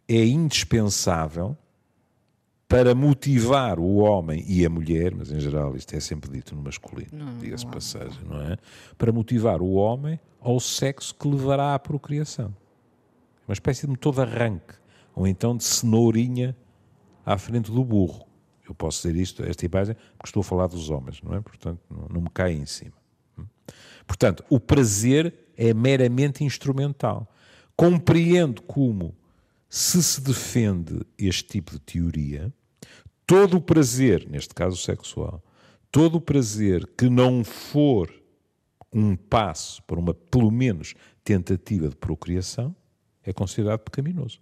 é 0.08 0.24
indispensável 0.24 1.58
para 2.72 2.96
motivar 2.96 3.78
o 3.80 3.98
homem 3.98 4.46
e 4.48 4.66
a 4.66 4.70
mulher, 4.70 5.14
mas 5.14 5.30
em 5.30 5.42
geral 5.42 5.76
isto 5.76 5.94
é 5.94 6.00
sempre 6.00 6.32
dito 6.32 6.56
no 6.56 6.62
masculino, 6.62 7.38
diga-se 7.38 7.68
passagem, 7.68 8.24
não 8.24 8.42
é? 8.42 8.56
Para 8.98 9.12
motivar 9.12 9.62
o 9.62 9.74
homem 9.74 10.18
ao 10.40 10.58
sexo 10.58 11.14
que 11.14 11.28
levará 11.28 11.76
à 11.76 11.80
procriação. 11.80 12.56
Uma 13.46 13.52
espécie 13.52 13.82
de 13.82 13.88
motor 13.90 14.16
de 14.16 14.22
arranque, 14.22 14.74
ou 15.14 15.28
então 15.28 15.58
de 15.58 15.66
cenourinha 15.66 16.56
à 17.26 17.38
frente 17.38 17.70
do 17.70 17.84
burro. 17.84 18.26
Eu 18.66 18.74
posso 18.74 19.06
dizer 19.06 19.22
isto, 19.22 19.44
esta 19.44 19.66
imagem, 19.66 19.94
porque 20.18 20.30
estou 20.30 20.40
a 20.40 20.44
falar 20.46 20.68
dos 20.68 20.90
homens, 20.90 21.22
não 21.22 21.36
é? 21.36 21.42
Portanto, 21.42 21.82
não, 21.90 22.08
não 22.08 22.22
me 22.22 22.30
cai 22.30 22.54
em 22.54 22.66
cima. 22.66 22.94
Portanto, 24.08 24.46
o 24.50 24.62
prazer 24.62 25.34
é 25.58 25.74
meramente 25.74 26.46
instrumental. 26.46 27.30
Compreendo 27.76 28.62
como, 28.62 29.14
se 29.68 30.02
se 30.02 30.22
defende 30.22 31.02
este 31.18 31.44
tipo 31.44 31.72
de 31.72 31.80
teoria, 31.80 32.54
todo 33.32 33.56
o 33.56 33.62
prazer, 33.62 34.28
neste 34.30 34.54
caso 34.54 34.76
sexual, 34.76 35.42
todo 35.90 36.16
o 36.16 36.22
prazer 36.22 36.86
que 36.98 37.10
não 37.10 37.46
for 37.46 38.14
um 38.92 39.16
passo 39.16 39.82
para 39.84 39.98
uma, 39.98 40.14
pelo 40.14 40.52
menos, 40.52 40.96
tentativa 41.24 41.88
de 41.88 41.96
procriação, 41.96 42.76
é 43.24 43.32
considerado 43.32 43.80
pecaminoso. 43.80 44.42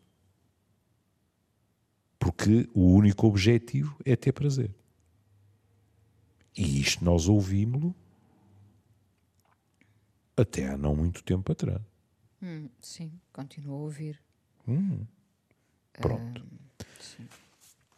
Porque 2.18 2.68
o 2.74 2.92
único 2.92 3.28
objetivo 3.28 3.96
é 4.04 4.16
ter 4.16 4.32
prazer. 4.32 4.74
E 6.58 6.82
isto 6.82 7.06
nós 7.06 7.28
ouvimos-lo 7.28 7.94
até 10.36 10.68
há 10.68 10.76
não 10.76 10.96
muito 10.96 11.24
tempo 11.24 11.52
atrás. 11.52 11.80
Hum, 12.42 12.68
sim, 12.82 13.12
continuo 13.32 13.76
a 13.76 13.82
ouvir. 13.82 14.20
Hum, 14.68 15.06
pronto. 15.94 16.44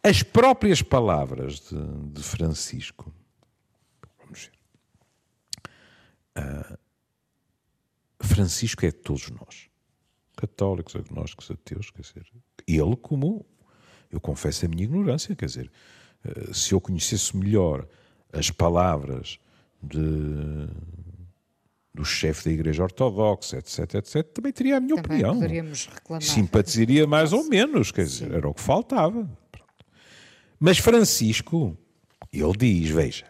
As 0.04 0.24
próprias 0.24 0.82
palavras 0.82 1.60
de, 1.60 1.78
de 2.12 2.24
Francisco, 2.24 3.14
vamos 4.20 4.50
ver. 6.36 6.44
Uh, 6.44 6.78
Francisco 8.20 8.86
é 8.86 8.90
de 8.90 8.98
todos 8.98 9.30
nós, 9.30 9.70
católicos, 10.36 10.96
agnósticos, 10.96 11.52
ateus, 11.52 11.92
quer 11.92 12.02
dizer, 12.02 12.26
ele 12.68 12.96
como, 12.96 13.46
eu 14.10 14.20
confesso 14.20 14.66
a 14.66 14.70
minha 14.70 14.84
ignorância, 14.84 15.36
quer 15.36 15.46
dizer, 15.46 15.72
uh, 16.26 16.54
se 16.54 16.74
eu 16.74 16.82
conhecesse 16.82 17.38
melhor 17.38 17.88
as 18.34 18.50
palavras 18.50 19.40
de 19.84 20.68
do 21.94 22.06
chefe 22.06 22.46
da 22.46 22.52
Igreja 22.52 22.84
Ortodoxa, 22.84 23.58
etc, 23.58 23.96
etc, 23.96 24.24
também 24.24 24.54
teria 24.54 24.78
a 24.78 24.80
minha 24.80 24.96
também 24.96 25.18
opinião. 25.18 25.36
poderíamos 25.36 25.88
reclamar. 25.88 26.22
Simpatizaria 26.22 27.06
mais 27.06 27.34
ou 27.34 27.44
menos, 27.44 27.92
quer 27.92 28.06
dizer, 28.06 28.32
era 28.32 28.48
o 28.48 28.54
que 28.54 28.62
faltava. 28.62 29.30
Mas 30.64 30.78
Francisco, 30.78 31.76
ele 32.32 32.56
diz, 32.56 32.92
veja, 32.92 33.26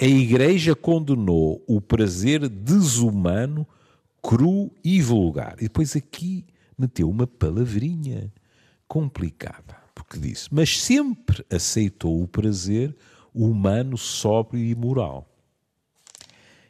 a 0.00 0.04
Igreja 0.04 0.76
condenou 0.76 1.64
o 1.66 1.80
prazer 1.80 2.48
desumano, 2.48 3.66
cru 4.22 4.70
e 4.84 5.02
vulgar. 5.02 5.56
E 5.58 5.64
depois 5.64 5.96
aqui 5.96 6.46
meteu 6.78 7.10
uma 7.10 7.26
palavrinha 7.26 8.32
complicada, 8.86 9.76
porque 9.96 10.16
disse, 10.16 10.48
mas 10.54 10.80
sempre 10.80 11.44
aceitou 11.50 12.22
o 12.22 12.28
prazer 12.28 12.94
humano, 13.34 13.98
sóbrio 13.98 14.64
e 14.64 14.76
moral. 14.76 15.28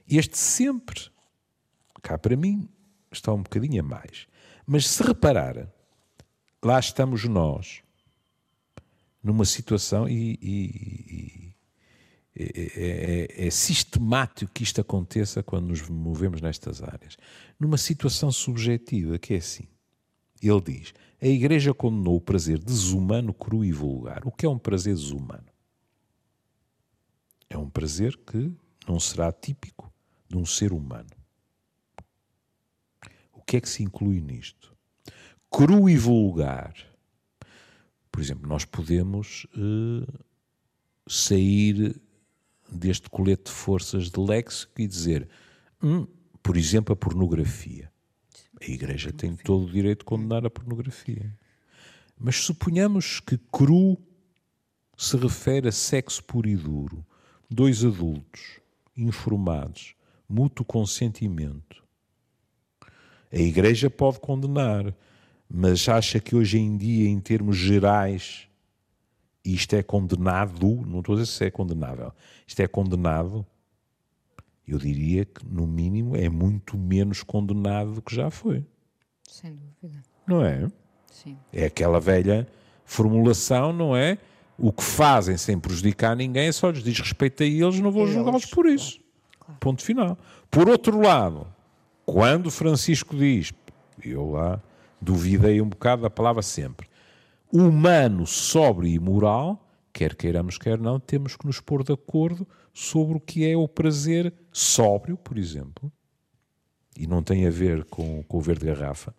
Este 0.08 0.38
sempre, 0.38 1.10
cá 2.00 2.16
para 2.16 2.38
mim, 2.38 2.66
está 3.12 3.34
um 3.34 3.42
bocadinho 3.42 3.82
a 3.82 3.86
mais. 3.86 4.26
Mas 4.66 4.88
se 4.88 5.02
reparar, 5.02 5.68
lá 6.64 6.80
estamos 6.80 7.24
nós, 7.26 7.83
numa 9.24 9.46
situação, 9.46 10.06
e, 10.06 10.38
e, 10.42 10.64
e 11.10 11.54
é, 12.36 13.36
é, 13.36 13.46
é, 13.46 13.50
sistemático 13.50 14.52
que 14.52 14.62
isto 14.62 14.80
aconteça 14.80 15.42
quando 15.42 15.68
nos 15.68 15.88
movemos 15.88 16.40
nestas 16.42 16.82
áreas, 16.82 17.16
numa 17.58 17.78
situação 17.78 18.30
subjetiva, 18.30 19.18
que 19.18 19.34
é 19.34 19.38
assim. 19.38 19.66
Ele 20.42 20.60
diz: 20.60 20.92
a 21.22 21.26
Igreja 21.26 21.72
condenou 21.72 22.16
o 22.16 22.20
prazer 22.20 22.58
desumano, 22.58 23.32
cru 23.32 23.64
e 23.64 23.72
vulgar. 23.72 24.26
O 24.26 24.30
que 24.30 24.44
é 24.44 24.48
um 24.48 24.58
prazer 24.58 24.94
desumano? 24.94 25.46
É 27.48 27.56
um 27.56 27.70
prazer 27.70 28.16
que 28.18 28.52
não 28.86 29.00
será 29.00 29.32
típico 29.32 29.90
de 30.28 30.36
um 30.36 30.44
ser 30.44 30.72
humano. 30.72 31.08
O 33.32 33.42
que 33.42 33.56
é 33.56 33.60
que 33.60 33.68
se 33.68 33.82
inclui 33.82 34.20
nisto? 34.20 34.76
Cru 35.50 35.88
e 35.88 35.96
vulgar. 35.96 36.74
Por 38.14 38.20
exemplo, 38.20 38.48
nós 38.48 38.64
podemos 38.64 39.44
uh, 39.56 40.06
sair 41.04 42.00
deste 42.70 43.10
colete 43.10 43.46
de 43.46 43.50
forças 43.50 44.08
de 44.08 44.20
léxico 44.20 44.80
e 44.80 44.86
dizer, 44.86 45.28
hum, 45.82 46.06
por 46.40 46.56
exemplo, 46.56 46.92
a 46.92 46.96
pornografia. 46.96 47.90
A 48.62 48.70
Igreja 48.70 49.12
tem 49.12 49.34
todo 49.34 49.64
o 49.66 49.68
direito 49.68 49.98
de 49.98 50.04
condenar 50.04 50.46
a 50.46 50.48
pornografia. 50.48 51.36
Mas 52.16 52.36
suponhamos 52.36 53.18
que 53.18 53.36
cru 53.50 53.98
se 54.96 55.16
refere 55.16 55.66
a 55.66 55.72
sexo 55.72 56.22
puro 56.22 56.48
e 56.48 56.54
duro, 56.54 57.04
dois 57.50 57.84
adultos, 57.84 58.60
informados, 58.96 59.96
mútuo 60.28 60.64
consentimento. 60.64 61.82
A 63.32 63.38
Igreja 63.38 63.90
pode 63.90 64.20
condenar, 64.20 64.94
mas 65.56 65.88
acha 65.88 66.18
que 66.18 66.34
hoje 66.34 66.58
em 66.58 66.76
dia, 66.76 67.08
em 67.08 67.20
termos 67.20 67.56
gerais, 67.56 68.48
isto 69.44 69.76
é 69.76 69.84
condenado, 69.84 70.84
não 70.84 70.98
estou 70.98 71.14
a 71.14 71.18
dizer 71.20 71.30
se 71.30 71.44
é 71.44 71.50
condenável, 71.50 72.12
isto 72.44 72.58
é 72.58 72.66
condenado, 72.66 73.46
eu 74.66 74.78
diria 74.78 75.24
que, 75.24 75.46
no 75.46 75.64
mínimo, 75.64 76.16
é 76.16 76.28
muito 76.28 76.76
menos 76.76 77.22
condenado 77.22 77.92
do 77.92 78.02
que 78.02 78.16
já 78.16 78.30
foi. 78.30 78.66
Sem 79.28 79.54
dúvida. 79.54 80.02
Não 80.26 80.44
é? 80.44 80.66
Sim. 81.08 81.38
É 81.52 81.66
aquela 81.66 82.00
velha 82.00 82.48
formulação, 82.84 83.72
não 83.72 83.96
é? 83.96 84.18
O 84.58 84.72
que 84.72 84.82
fazem 84.82 85.36
sem 85.36 85.56
prejudicar 85.56 86.16
ninguém, 86.16 86.50
só 86.50 86.68
lhes 86.68 86.82
diz 86.82 86.98
respeito 86.98 87.44
a 87.44 87.46
eles, 87.46 87.78
não 87.78 87.92
vou 87.92 88.08
julgá-los 88.08 88.46
por 88.46 88.66
isso. 88.66 88.98
Claro. 89.38 89.60
Ponto 89.60 89.84
final. 89.84 90.18
Por 90.50 90.68
outro 90.68 91.00
lado, 91.00 91.46
quando 92.04 92.50
Francisco 92.50 93.16
diz, 93.16 93.52
eu 94.02 94.32
lá 94.32 94.60
duvidei 95.04 95.60
um 95.60 95.68
bocado 95.68 96.02
da 96.02 96.10
palavra 96.10 96.42
sempre, 96.42 96.88
humano, 97.52 98.26
sóbrio 98.26 98.90
e 98.90 98.98
moral, 98.98 99.64
quer 99.92 100.16
queiramos, 100.16 100.58
quer 100.58 100.78
não, 100.78 100.98
temos 100.98 101.36
que 101.36 101.46
nos 101.46 101.60
pôr 101.60 101.84
de 101.84 101.92
acordo 101.92 102.46
sobre 102.72 103.16
o 103.16 103.20
que 103.20 103.48
é 103.48 103.56
o 103.56 103.68
prazer 103.68 104.32
sóbrio, 104.50 105.16
por 105.16 105.38
exemplo, 105.38 105.92
e 106.98 107.06
não 107.06 107.22
tem 107.22 107.46
a 107.46 107.50
ver 107.50 107.84
com, 107.84 108.22
com 108.24 108.38
o 108.38 108.40
verde 108.40 108.66
garrafa. 108.66 109.14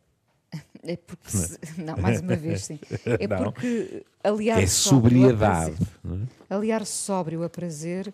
É 0.88 0.96
porque, 0.98 1.32
se, 1.32 1.58
não, 1.82 1.98
mais 1.98 2.22
uma 2.22 2.36
vez, 2.36 2.65
sim. 2.65 2.80
É 3.20 3.27
não. 3.27 3.51
porque 3.51 4.06
aliar 4.24 4.62
é 4.62 4.68
sobriedade. 4.68 5.75
Prazer, 5.75 6.27
é? 6.48 6.54
aliar 6.54 6.86
sóbrio 6.86 7.44
a 7.44 7.50
prazer 7.50 8.13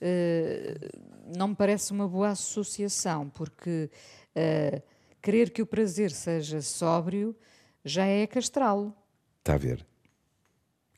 uh, 0.00 1.36
não 1.36 1.48
me 1.48 1.56
parece 1.56 1.90
uma 1.90 2.06
boa 2.06 2.28
associação, 2.28 3.28
porque 3.30 3.90
uh, 4.36 4.82
querer 5.22 5.50
que 5.50 5.62
o 5.62 5.66
prazer 5.66 6.10
seja 6.10 6.60
sóbrio 6.60 7.34
já 7.84 8.04
é 8.04 8.26
castrá-lo. 8.26 8.94
Está 9.38 9.54
a 9.54 9.58
ver? 9.58 9.86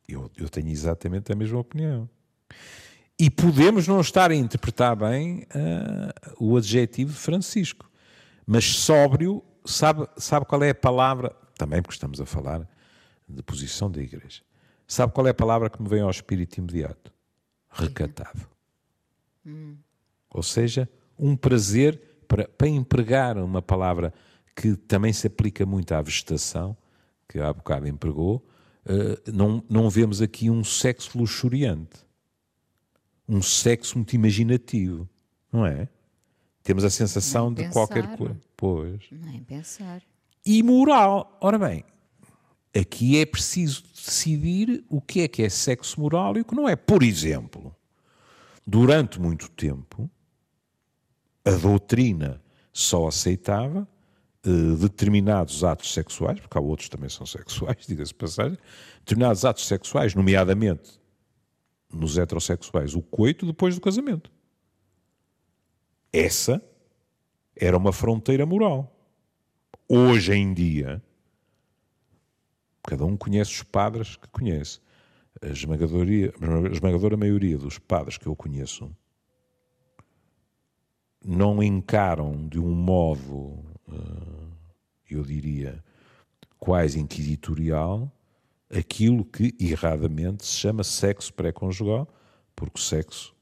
Eu, 0.08 0.30
eu 0.36 0.48
tenho 0.48 0.68
exatamente 0.68 1.30
a 1.32 1.36
mesma 1.36 1.58
opinião. 1.58 2.08
E 3.18 3.30
podemos 3.30 3.86
não 3.86 4.00
estar 4.00 4.30
a 4.30 4.34
interpretar 4.34 4.96
bem 4.96 5.46
uh, 5.54 6.34
o 6.38 6.56
adjetivo 6.56 7.12
de 7.12 7.18
Francisco, 7.18 7.88
mas 8.44 8.64
sóbrio, 8.64 9.42
sabe, 9.64 10.08
sabe 10.16 10.46
qual 10.46 10.62
é 10.62 10.70
a 10.70 10.74
palavra, 10.74 11.30
também 11.56 11.80
porque 11.80 11.94
estamos 11.94 12.20
a 12.20 12.26
falar 12.26 12.68
de 13.28 13.42
posição 13.42 13.90
da 13.90 14.02
igreja, 14.02 14.42
sabe 14.86 15.12
qual 15.12 15.26
é 15.26 15.30
a 15.30 15.34
palavra 15.34 15.70
que 15.70 15.80
me 15.80 15.88
vem 15.88 16.00
ao 16.00 16.10
espírito 16.10 16.58
imediato? 16.58 17.12
Recatado. 17.70 18.46
Hum. 19.46 19.76
Ou 20.30 20.42
seja, 20.42 20.88
um 21.16 21.36
prazer, 21.36 22.00
para, 22.26 22.48
para 22.48 22.68
empregar 22.68 23.38
uma 23.38 23.62
palavra 23.62 24.12
que 24.54 24.76
também 24.76 25.12
se 25.12 25.26
aplica 25.26 25.66
muito 25.66 25.92
à 25.92 26.00
vegetação, 26.00 26.76
que 27.28 27.38
há 27.38 27.52
bocado 27.52 27.88
empregou, 27.88 28.46
uh, 28.86 29.32
não, 29.32 29.62
não 29.68 29.90
vemos 29.90 30.22
aqui 30.22 30.50
um 30.50 30.62
sexo 30.62 31.18
luxuriante. 31.18 32.04
Um 33.28 33.40
sexo 33.40 33.96
muito 33.96 34.14
imaginativo, 34.14 35.08
não 35.50 35.64
é? 35.64 35.88
Temos 36.62 36.84
a 36.84 36.90
sensação 36.90 37.52
de 37.52 37.62
pensar. 37.62 37.72
qualquer 37.72 38.16
coisa. 38.16 38.40
Pois. 38.56 39.02
Nem 39.10 39.42
pensar. 39.42 40.02
E 40.44 40.62
moral. 40.62 41.36
Ora 41.40 41.58
bem, 41.58 41.84
aqui 42.74 43.18
é 43.18 43.26
preciso 43.26 43.82
decidir 43.94 44.84
o 44.88 45.00
que 45.00 45.20
é 45.20 45.28
que 45.28 45.42
é 45.42 45.48
sexo 45.48 46.00
moral 46.00 46.36
e 46.36 46.40
o 46.40 46.44
que 46.44 46.54
não 46.54 46.68
é. 46.68 46.76
Por 46.76 47.02
exemplo, 47.02 47.74
durante 48.66 49.20
muito 49.20 49.50
tempo, 49.50 50.10
a 51.44 51.50
doutrina 51.50 52.42
só 52.72 53.06
aceitava 53.06 53.86
uh, 54.46 54.76
determinados 54.76 55.62
atos 55.62 55.92
sexuais, 55.92 56.40
porque 56.40 56.56
há 56.56 56.60
outros 56.60 56.88
também 56.88 57.08
são 57.08 57.26
sexuais, 57.26 57.84
diga-se 57.86 58.14
passagem, 58.14 58.58
determinados 59.00 59.44
atos 59.44 59.66
sexuais, 59.66 60.14
nomeadamente 60.14 61.00
nos 61.92 62.18
heterossexuais, 62.18 62.94
o 62.94 63.02
coito 63.02 63.46
depois 63.46 63.74
do 63.74 63.80
casamento. 63.80 64.30
Essa 66.12 66.62
era 67.54 67.76
uma 67.76 67.92
fronteira 67.92 68.44
moral. 68.44 68.90
Hoje 69.88 70.32
em 70.32 70.52
dia, 70.52 71.02
Cada 72.86 73.04
um 73.06 73.16
conhece 73.16 73.50
os 73.50 73.62
padres 73.62 74.16
que 74.16 74.28
conhece. 74.28 74.78
A 75.40 75.46
a 75.46 75.50
esmagadora 76.72 77.16
maioria 77.16 77.58
dos 77.58 77.78
padres 77.78 78.18
que 78.18 78.26
eu 78.26 78.36
conheço 78.36 78.94
não 81.24 81.62
encaram 81.62 82.46
de 82.48 82.58
um 82.58 82.70
modo, 82.70 83.58
eh, 83.90 84.46
eu 85.10 85.22
diria, 85.22 85.82
quase 86.58 87.00
inquisitorial, 87.00 88.10
aquilo 88.70 89.24
que 89.24 89.54
erradamente 89.58 90.44
se 90.44 90.56
chama 90.56 90.84
sexo 90.84 91.32
pré-conjugal, 91.32 92.08
porque 92.54 92.80
sexo 92.80 93.34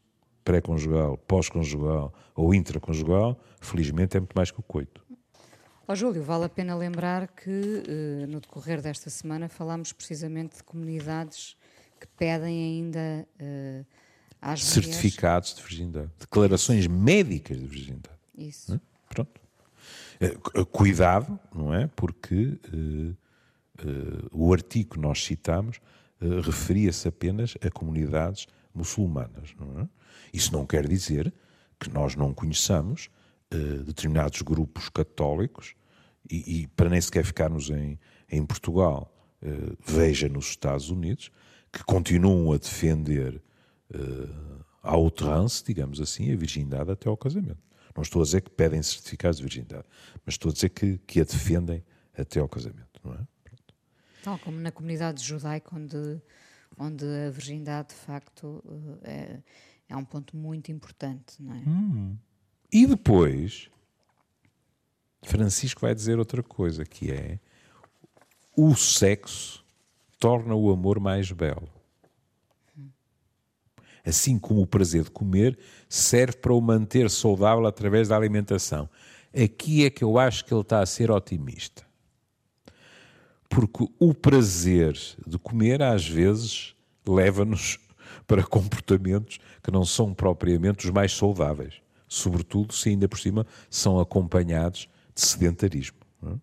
pré-conjugal, 0.44 1.16
pós-conjugal 1.16 2.12
ou 2.34 2.54
intraconjugal, 2.54 3.38
felizmente 3.60 4.16
é 4.16 4.20
muito 4.20 4.34
mais 4.34 4.50
que 4.50 4.60
o 4.60 4.62
coito. 4.62 5.04
Oh, 5.86 5.94
Júlio, 5.94 6.22
vale 6.22 6.44
a 6.44 6.48
pena 6.48 6.76
lembrar 6.76 7.28
que 7.28 7.82
eh, 7.86 8.26
no 8.26 8.40
decorrer 8.40 8.80
desta 8.80 9.10
semana 9.10 9.48
falámos 9.48 9.92
precisamente 9.92 10.56
de 10.56 10.62
comunidades 10.62 11.56
que 12.02 12.06
pedem 12.18 12.64
ainda 12.64 13.28
uh, 13.40 13.86
às 14.42 14.64
certificados 14.64 15.52
mulheres... 15.52 15.62
de 15.62 15.76
virgindade, 15.76 16.10
declarações 16.18 16.86
médicas 16.88 17.58
de 17.58 17.66
virgindade. 17.66 18.18
Isso. 18.36 18.74
É? 18.74 18.80
Pronto. 19.08 19.40
Uh, 20.20 20.66
cuidado, 20.66 21.38
não 21.54 21.72
é? 21.72 21.86
Porque 21.86 22.58
uh, 22.74 23.16
o 24.32 24.52
artigo 24.52 24.94
que 24.94 25.00
nós 25.00 25.24
citamos 25.24 25.80
referia-se 26.44 27.08
apenas 27.08 27.56
a 27.60 27.68
comunidades 27.68 28.46
muçulmanas. 28.72 29.54
Não 29.58 29.80
é? 29.80 29.88
Isso 30.32 30.52
não 30.52 30.64
quer 30.64 30.86
dizer 30.86 31.32
que 31.80 31.90
nós 31.90 32.14
não 32.14 32.32
conheçamos 32.32 33.10
determinados 33.84 34.40
grupos 34.42 34.88
católicos 34.88 35.74
e, 36.30 36.60
e, 36.60 36.66
para 36.68 36.88
nem 36.88 37.00
sequer 37.00 37.24
ficarmos 37.24 37.70
em, 37.70 37.98
em 38.30 38.46
Portugal, 38.46 39.12
veja 39.84 40.28
nos 40.28 40.50
Estados 40.50 40.90
Unidos, 40.90 41.32
que 41.72 41.82
continuam 41.82 42.52
a 42.52 42.56
defender 42.56 43.42
uh, 43.94 44.64
a 44.82 44.92
outrance, 44.92 45.62
digamos 45.64 46.00
assim, 46.00 46.32
a 46.32 46.36
virgindade 46.36 46.90
até 46.90 47.08
ao 47.08 47.16
casamento. 47.16 47.62
Não 47.94 48.02
estou 48.02 48.22
a 48.22 48.24
dizer 48.24 48.40
que 48.40 48.50
pedem 48.50 48.82
certificados 48.82 49.36
de 49.36 49.42
virgindade, 49.42 49.84
mas 50.24 50.34
estou 50.34 50.50
a 50.50 50.52
dizer 50.52 50.70
que, 50.70 50.98
que 50.98 51.20
a 51.20 51.24
defendem 51.24 51.84
até 52.16 52.40
ao 52.40 52.48
casamento, 52.48 53.00
não 53.04 53.12
é? 53.12 53.18
Pronto. 53.44 53.74
Tal 54.22 54.38
como 54.38 54.58
na 54.58 54.72
comunidade 54.72 55.22
judaica, 55.22 55.76
onde, 55.76 56.20
onde 56.78 57.04
a 57.04 57.30
virgindade, 57.30 57.88
de 57.88 57.94
facto, 57.94 58.62
eh, 59.02 59.40
é, 59.90 59.92
é 59.92 59.96
um 59.96 60.04
ponto 60.04 60.36
muito 60.36 60.72
importante, 60.72 61.42
não 61.42 61.54
é? 61.54 61.58
Hum. 61.58 62.16
E 62.72 62.86
depois, 62.86 63.68
Francisco 65.22 65.82
vai 65.82 65.94
dizer 65.94 66.18
outra 66.18 66.42
coisa, 66.42 66.84
que 66.84 67.10
é 67.10 67.38
o 68.56 68.74
sexo 68.74 69.62
torna 70.18 70.54
o 70.54 70.70
amor 70.70 71.00
mais 71.00 71.30
belo. 71.32 71.68
Assim 74.04 74.38
como 74.38 74.62
o 74.62 74.66
prazer 74.66 75.04
de 75.04 75.10
comer 75.10 75.58
serve 75.88 76.36
para 76.36 76.52
o 76.52 76.60
manter 76.60 77.08
saudável 77.08 77.66
através 77.66 78.08
da 78.08 78.16
alimentação. 78.16 78.88
Aqui 79.32 79.84
é 79.84 79.90
que 79.90 80.02
eu 80.02 80.18
acho 80.18 80.44
que 80.44 80.52
ele 80.52 80.60
está 80.60 80.80
a 80.80 80.86
ser 80.86 81.10
otimista. 81.10 81.84
Porque 83.48 83.86
o 83.98 84.12
prazer 84.12 84.98
de 85.26 85.38
comer, 85.38 85.82
às 85.82 86.06
vezes, 86.06 86.74
leva-nos 87.06 87.78
para 88.26 88.42
comportamentos 88.42 89.38
que 89.62 89.70
não 89.70 89.84
são 89.84 90.12
propriamente 90.12 90.86
os 90.86 90.90
mais 90.90 91.12
saudáveis. 91.12 91.74
Sobretudo 92.08 92.74
se 92.74 92.90
ainda 92.90 93.08
por 93.08 93.18
cima 93.18 93.46
são 93.70 94.00
acompanhados 94.00 94.88
de 95.14 95.20
sedentarismo. 95.20 95.98
É? 96.26 96.34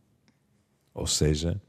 Ou 0.93 1.05
seja, 1.05 1.61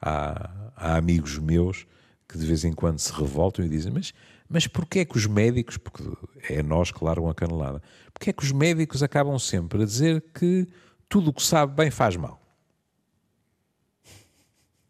há, 0.00 0.50
há 0.76 0.96
amigos 0.96 1.38
meus 1.38 1.86
que 2.28 2.36
de 2.36 2.46
vez 2.46 2.64
em 2.64 2.72
quando 2.72 2.98
se 2.98 3.12
revoltam 3.12 3.64
e 3.64 3.68
dizem: 3.68 3.92
Mas, 3.92 4.12
mas 4.48 4.66
porquê 4.66 5.00
é 5.00 5.04
que 5.04 5.16
os 5.16 5.26
médicos, 5.26 5.76
porque 5.76 6.02
é 6.48 6.62
nós 6.62 6.90
que 6.90 7.04
largam 7.04 7.28
a 7.28 7.34
canelada, 7.34 7.82
porquê 8.12 8.30
é 8.30 8.32
que 8.32 8.44
os 8.44 8.52
médicos 8.52 9.02
acabam 9.02 9.38
sempre 9.38 9.82
a 9.82 9.84
dizer 9.84 10.24
que 10.34 10.66
tudo 11.08 11.30
o 11.30 11.32
que 11.32 11.42
sabe 11.42 11.74
bem 11.74 11.90
faz 11.90 12.16
mal? 12.16 12.40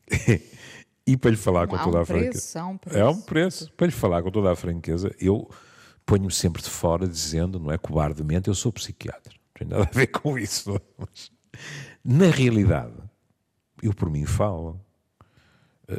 e 1.06 1.16
para 1.16 1.30
lhe 1.30 1.36
falar 1.36 1.66
com 1.66 1.76
toda 1.78 1.98
um 1.98 2.00
a 2.00 2.06
franqueza. 2.06 2.64
Um 2.64 2.78
é 2.90 3.04
um 3.04 3.20
preço. 3.20 3.72
Para 3.72 3.86
lhe 3.86 3.92
falar 3.92 4.22
com 4.22 4.30
toda 4.30 4.52
a 4.52 4.56
franqueza, 4.56 5.14
eu 5.20 5.50
ponho-me 6.06 6.32
sempre 6.32 6.62
de 6.62 6.70
fora 6.70 7.06
dizendo, 7.06 7.58
não 7.58 7.70
é 7.72 7.78
cobardemente, 7.78 8.48
eu 8.48 8.54
sou 8.54 8.72
psiquiatra. 8.72 9.32
Não 9.32 9.52
tem 9.54 9.68
nada 9.68 9.88
a 9.90 9.94
ver 9.94 10.06
com 10.06 10.38
isso. 10.38 10.80
Mas, 10.96 11.30
na 12.04 12.30
realidade, 12.30 12.94
eu 13.82 13.92
por 13.92 14.08
mim 14.10 14.24
falo 14.24 14.80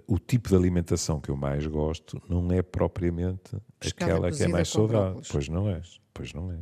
o 0.08 0.20
tipo 0.20 0.50
de 0.50 0.56
alimentação 0.56 1.20
que 1.20 1.30
eu 1.30 1.36
mais 1.36 1.66
gosto 1.66 2.22
não 2.30 2.52
é 2.52 2.62
propriamente 2.62 3.58
Pescada 3.80 4.14
aquela 4.14 4.32
que 4.32 4.44
é 4.44 4.48
mais 4.48 4.70
saudável. 4.70 5.22
Pois 5.30 5.50
não 5.50 5.70
é. 5.70 5.82
Pois 6.14 6.34
não 6.34 6.52
é. 6.52 6.60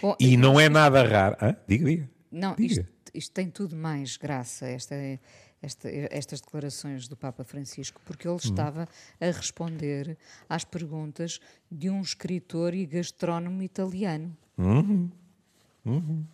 Bom, 0.00 0.16
e 0.18 0.36
não 0.36 0.58
é 0.58 0.68
nada 0.68 1.02
raro. 1.06 1.36
Ah, 1.40 1.56
diga, 1.66 1.84
diga. 1.84 2.10
Não, 2.30 2.54
diga. 2.54 2.72
Isto, 2.72 2.86
isto, 3.12 3.32
tem 3.32 3.50
tudo 3.50 3.76
mais 3.76 4.16
graça, 4.16 4.66
esta, 4.66 4.94
esta, 5.60 5.88
estas 6.10 6.40
declarações 6.40 7.08
do 7.08 7.16
Papa 7.16 7.44
Francisco, 7.44 8.00
porque 8.04 8.26
ele 8.26 8.34
hum. 8.34 8.40
estava 8.42 8.88
a 9.20 9.26
responder 9.26 10.16
às 10.48 10.64
perguntas 10.64 11.40
de 11.70 11.90
um 11.90 12.00
escritor 12.00 12.74
e 12.74 12.86
gastrónomo 12.86 13.62
italiano. 13.62 14.36
Uhum. 14.56 15.10
Uhum. 15.84 16.24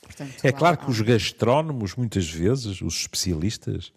Portanto, 0.00 0.44
é 0.44 0.52
claro 0.52 0.74
há, 0.80 0.84
que 0.84 0.90
os 0.90 1.00
gastrónomos, 1.00 1.96
muitas 1.96 2.30
vezes, 2.30 2.80
os 2.80 2.94
especialistas, 3.00 3.92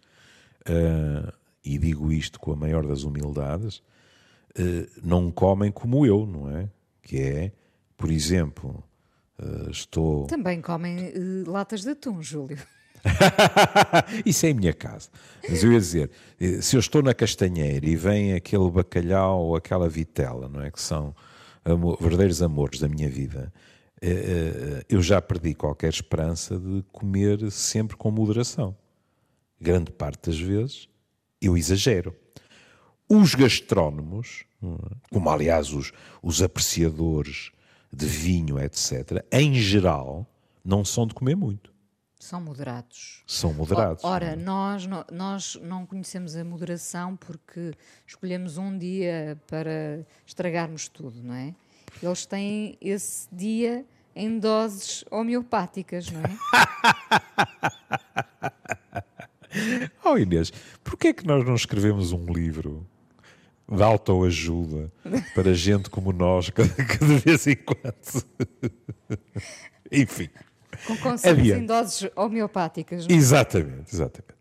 uh, 0.67 1.31
e 1.63 1.77
digo 1.77 2.11
isto 2.11 2.39
com 2.39 2.51
a 2.51 2.55
maior 2.55 2.85
das 2.85 3.03
humildades, 3.03 3.77
uh, 3.77 4.89
não 5.03 5.31
comem 5.31 5.71
como 5.71 6.05
eu, 6.05 6.25
não 6.25 6.49
é? 6.49 6.69
Que 7.01 7.21
é, 7.21 7.51
por 7.97 8.11
exemplo, 8.11 8.83
uh, 9.39 9.69
estou. 9.69 10.25
Também 10.27 10.61
comem 10.61 11.13
latas 11.45 11.81
de 11.81 11.91
atum, 11.91 12.21
Júlio. 12.21 12.57
Isso 14.25 14.45
é 14.45 14.49
em 14.49 14.53
minha 14.53 14.73
casa. 14.73 15.09
Mas 15.47 15.63
eu 15.63 15.71
ia 15.71 15.79
dizer, 15.79 16.11
se 16.61 16.75
eu 16.75 16.81
estou 16.81 17.01
na 17.01 17.13
castanheira 17.13 17.85
e 17.85 17.95
vem 17.95 18.33
aquele 18.33 18.69
bacalhau 18.69 19.45
ou 19.45 19.55
aquela 19.55 19.87
vitela, 19.87 20.49
não 20.49 20.61
é? 20.61 20.69
Que 20.69 20.81
são 20.81 21.15
amor, 21.63 21.97
verdadeiros 22.01 22.41
amores 22.41 22.77
da 22.77 22.89
minha 22.89 23.09
vida, 23.09 23.53
eu 24.89 25.01
já 25.01 25.21
perdi 25.21 25.53
qualquer 25.53 25.93
esperança 25.93 26.59
de 26.59 26.83
comer 26.91 27.49
sempre 27.51 27.95
com 27.95 28.11
moderação 28.11 28.75
grande 29.59 29.91
parte 29.91 30.29
das 30.29 30.39
vezes, 30.39 30.87
eu 31.41 31.57
exagero. 31.57 32.15
Os 33.07 33.33
gastrónomos, 33.33 34.45
como 35.11 35.29
aliás 35.29 35.71
os, 35.73 35.91
os 36.21 36.41
apreciadores 36.41 37.51
de 37.91 38.05
vinho, 38.05 38.59
etc., 38.59 39.25
em 39.31 39.55
geral, 39.55 40.27
não 40.63 40.85
são 40.85 41.07
de 41.07 41.13
comer 41.13 41.35
muito. 41.35 41.73
São 42.19 42.41
moderados. 42.41 43.23
São 43.25 43.53
moderados. 43.53 44.03
Ora, 44.03 44.35
nós, 44.35 44.85
nós 45.09 45.57
não 45.63 45.85
conhecemos 45.85 46.35
a 46.35 46.43
moderação 46.43 47.15
porque 47.15 47.73
escolhemos 48.05 48.57
um 48.57 48.77
dia 48.77 49.41
para 49.47 50.05
estragarmos 50.27 50.89
tudo, 50.89 51.23
não 51.23 51.33
é? 51.33 51.55
Eles 52.03 52.25
têm 52.25 52.77
esse 52.81 53.27
dia 53.31 53.85
em 54.13 54.37
doses 54.37 55.05
homeopáticas, 55.09 56.11
não 56.11 56.21
é? 56.21 56.29
Oh 60.11 60.17
Inês, 60.17 60.51
porquê 60.83 61.09
é 61.09 61.13
que 61.13 61.25
nós 61.25 61.45
não 61.45 61.55
escrevemos 61.55 62.11
um 62.11 62.25
livro 62.25 62.85
de 63.71 63.83
autoajuda 63.83 64.91
para 65.35 65.53
gente 65.53 65.89
como 65.89 66.11
nós, 66.11 66.49
de 66.99 67.15
vez 67.19 67.47
em 67.47 67.55
quando... 67.55 68.25
Enfim. 69.91 70.29
Com 70.85 70.97
conselhos 70.97 71.47
em 71.47 71.65
doses 71.65 72.09
homeopáticas. 72.15 73.07
Não? 73.07 73.15
É? 73.15 73.17
Exatamente, 73.17 73.93
exatamente. 73.93 74.39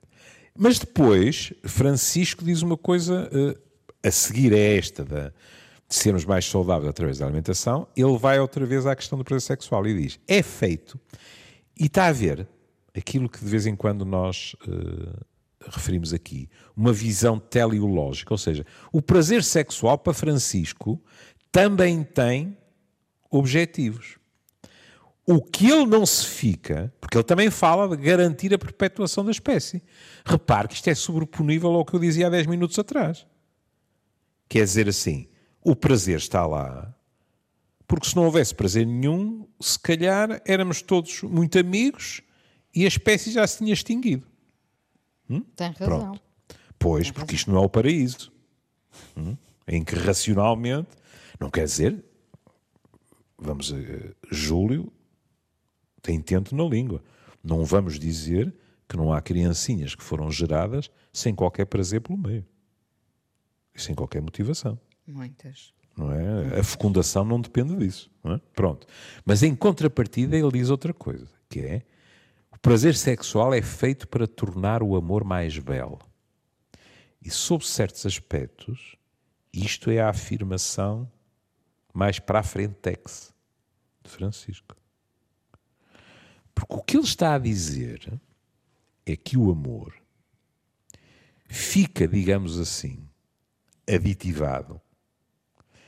Mas 0.56 0.78
depois, 0.78 1.52
Francisco 1.64 2.44
diz 2.44 2.62
uma 2.62 2.76
coisa 2.76 3.30
uh, 3.32 3.58
a 4.02 4.10
seguir 4.10 4.52
a 4.52 4.58
esta 4.58 5.04
da, 5.04 5.28
de 5.88 5.94
sermos 5.94 6.24
mais 6.24 6.44
saudáveis 6.44 6.88
através 6.88 7.18
da 7.18 7.26
alimentação, 7.26 7.86
ele 7.96 8.18
vai 8.18 8.38
outra 8.38 8.66
vez 8.66 8.86
à 8.86 8.94
questão 8.94 9.16
do 9.16 9.24
prazer 9.24 9.42
sexual 9.42 9.86
e 9.86 10.02
diz: 10.02 10.20
é 10.26 10.42
feito, 10.42 10.98
e 11.78 11.86
está 11.86 12.06
a 12.06 12.12
ver 12.12 12.46
aquilo 12.96 13.28
que 13.28 13.38
de 13.38 13.48
vez 13.48 13.66
em 13.66 13.76
quando 13.76 14.04
nós 14.04 14.54
uh, 14.66 15.24
referimos 15.70 16.12
aqui, 16.12 16.48
uma 16.76 16.92
visão 16.92 17.38
teleológica, 17.38 18.32
ou 18.32 18.38
seja, 18.38 18.64
o 18.92 19.02
prazer 19.02 19.42
sexual 19.42 19.98
para 19.98 20.12
Francisco 20.12 21.02
também 21.50 22.02
tem 22.02 22.56
objetivos. 23.30 24.18
O 25.26 25.42
que 25.42 25.70
ele 25.70 25.84
não 25.84 26.06
se 26.06 26.24
fica, 26.24 26.92
porque 27.00 27.16
ele 27.16 27.24
também 27.24 27.50
fala 27.50 27.94
de 27.94 28.02
garantir 28.02 28.54
a 28.54 28.58
perpetuação 28.58 29.24
da 29.24 29.30
espécie. 29.30 29.82
Repare 30.24 30.68
que 30.68 30.74
isto 30.74 30.88
é 30.88 30.94
sobreponível 30.94 31.70
ao 31.70 31.84
que 31.84 31.94
eu 31.94 32.00
dizia 32.00 32.28
há 32.28 32.30
10 32.30 32.46
minutos 32.46 32.78
atrás. 32.78 33.26
Quer 34.48 34.64
dizer 34.64 34.88
assim, 34.88 35.28
o 35.62 35.76
prazer 35.76 36.16
está 36.16 36.46
lá, 36.46 36.94
porque 37.86 38.08
se 38.08 38.16
não 38.16 38.24
houvesse 38.24 38.54
prazer 38.54 38.86
nenhum, 38.86 39.46
se 39.60 39.78
calhar 39.78 40.40
éramos 40.46 40.80
todos 40.80 41.22
muito 41.22 41.58
amigos 41.58 42.22
e 42.74 42.84
a 42.84 42.88
espécie 42.88 43.30
já 43.30 43.46
se 43.46 43.58
tinha 43.58 43.72
extinguido. 43.72 44.26
Hum? 45.28 45.42
Tem 45.54 45.70
razão. 45.70 46.00
Pronto. 46.00 46.22
Pois, 46.78 47.04
Tem 47.04 47.12
porque 47.12 47.32
razão. 47.32 47.36
isto 47.36 47.50
não 47.50 47.62
é 47.62 47.64
o 47.66 47.68
paraíso. 47.68 48.32
Hum? 49.16 49.36
Em 49.66 49.84
que 49.84 49.94
racionalmente, 49.94 50.88
não 51.38 51.50
quer 51.50 51.64
dizer, 51.64 52.02
vamos, 53.36 53.70
uh, 53.70 53.76
Júlio 54.30 54.92
tem 56.02 56.20
tento 56.20 56.54
na 56.56 56.64
língua. 56.64 57.02
Não 57.42 57.64
vamos 57.64 57.98
dizer 57.98 58.54
que 58.88 58.96
não 58.96 59.12
há 59.12 59.20
criancinhas 59.20 59.94
que 59.94 60.02
foram 60.02 60.30
geradas 60.30 60.90
sem 61.12 61.34
qualquer 61.34 61.66
prazer 61.66 62.00
pelo 62.00 62.18
meio. 62.18 62.44
E 63.74 63.80
sem 63.80 63.94
qualquer 63.94 64.22
motivação. 64.22 64.78
Muitas. 65.06 65.72
Não 65.96 66.12
é? 66.12 66.58
A 66.60 66.64
fecundação 66.64 67.24
não 67.24 67.40
depende 67.40 67.76
disso. 67.76 68.10
Não 68.22 68.34
é? 68.34 68.40
Pronto. 68.54 68.86
Mas 69.24 69.42
em 69.42 69.54
contrapartida 69.54 70.36
ele 70.36 70.50
diz 70.52 70.70
outra 70.70 70.94
coisa, 70.94 71.28
que 71.48 71.60
é 71.60 71.82
o 72.58 72.60
prazer 72.60 72.96
sexual 72.96 73.54
é 73.54 73.62
feito 73.62 74.08
para 74.08 74.26
tornar 74.26 74.82
o 74.82 74.96
amor 74.96 75.22
mais 75.22 75.56
belo. 75.56 76.00
E 77.22 77.30
sob 77.30 77.64
certos 77.64 78.04
aspectos, 78.04 78.96
isto 79.52 79.92
é 79.92 80.00
a 80.00 80.08
afirmação 80.08 81.08
mais 81.94 82.18
para 82.18 82.40
a 82.40 82.42
frentex 82.42 83.32
de 84.02 84.10
Francisco. 84.10 84.76
Porque 86.52 86.74
o 86.74 86.82
que 86.82 86.96
ele 86.96 87.04
está 87.04 87.36
a 87.36 87.38
dizer 87.38 88.20
é 89.06 89.16
que 89.16 89.38
o 89.38 89.52
amor 89.52 89.94
fica, 91.46 92.08
digamos 92.08 92.58
assim, 92.58 93.08
aditivado, 93.88 94.80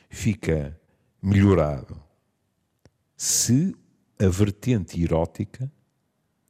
fica 0.08 0.80
melhorado, 1.20 2.00
se 3.16 3.74
a 4.20 4.28
vertente 4.28 5.02
erótica 5.02 5.68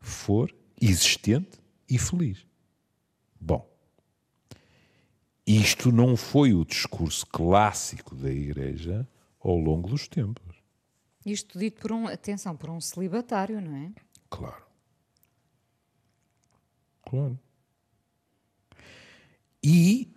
for 0.00 0.54
existente 0.80 1.58
e 1.88 1.98
feliz. 1.98 2.46
Bom, 3.38 3.68
isto 5.46 5.90
não 5.90 6.16
foi 6.16 6.54
o 6.54 6.64
discurso 6.64 7.26
clássico 7.26 8.14
da 8.14 8.30
Igreja 8.30 9.08
ao 9.40 9.56
longo 9.56 9.88
dos 9.88 10.06
tempos. 10.06 10.56
Isto 11.24 11.58
dito 11.58 11.80
por 11.80 11.92
um, 11.92 12.06
atenção, 12.06 12.56
por 12.56 12.70
um 12.70 12.80
celibatário, 12.80 13.60
não 13.60 13.76
é? 13.76 13.92
Claro. 14.28 14.64
Claro. 17.02 17.38
E, 19.62 20.08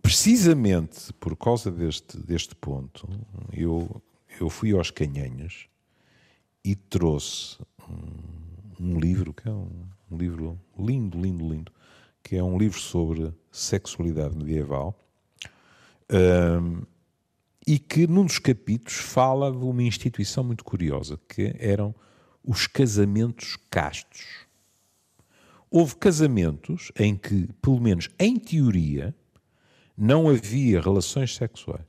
precisamente 0.00 1.12
por 1.14 1.36
causa 1.36 1.70
deste, 1.70 2.16
deste 2.16 2.54
ponto, 2.54 3.08
eu, 3.52 4.02
eu 4.40 4.48
fui 4.50 4.72
aos 4.72 4.90
Canhanhos 4.90 5.68
e 6.64 6.74
trouxe 6.74 7.58
um, 7.88 8.41
um 8.82 8.98
livro, 8.98 9.32
que 9.32 9.48
é 9.48 9.52
um, 9.52 9.86
um, 10.10 10.16
livro 10.16 10.60
lindo, 10.76 11.20
lindo, 11.20 11.48
lindo, 11.48 11.72
que 12.22 12.36
é 12.36 12.42
um 12.42 12.58
livro 12.58 12.80
sobre 12.80 13.32
sexualidade 13.50 14.36
medieval, 14.36 14.98
um, 16.10 16.82
e 17.66 17.78
que 17.78 18.08
num 18.08 18.24
dos 18.24 18.40
capítulos 18.40 18.94
fala 18.94 19.52
de 19.52 19.64
uma 19.64 19.82
instituição 19.82 20.42
muito 20.42 20.64
curiosa, 20.64 21.18
que 21.28 21.54
eram 21.58 21.94
os 22.44 22.66
casamentos 22.66 23.56
castos. 23.70 24.26
Houve 25.70 25.96
casamentos 25.96 26.90
em 26.98 27.16
que, 27.16 27.48
pelo 27.62 27.80
menos 27.80 28.10
em 28.18 28.36
teoria, 28.36 29.14
não 29.96 30.28
havia 30.28 30.80
relações 30.80 31.36
sexuais. 31.36 31.86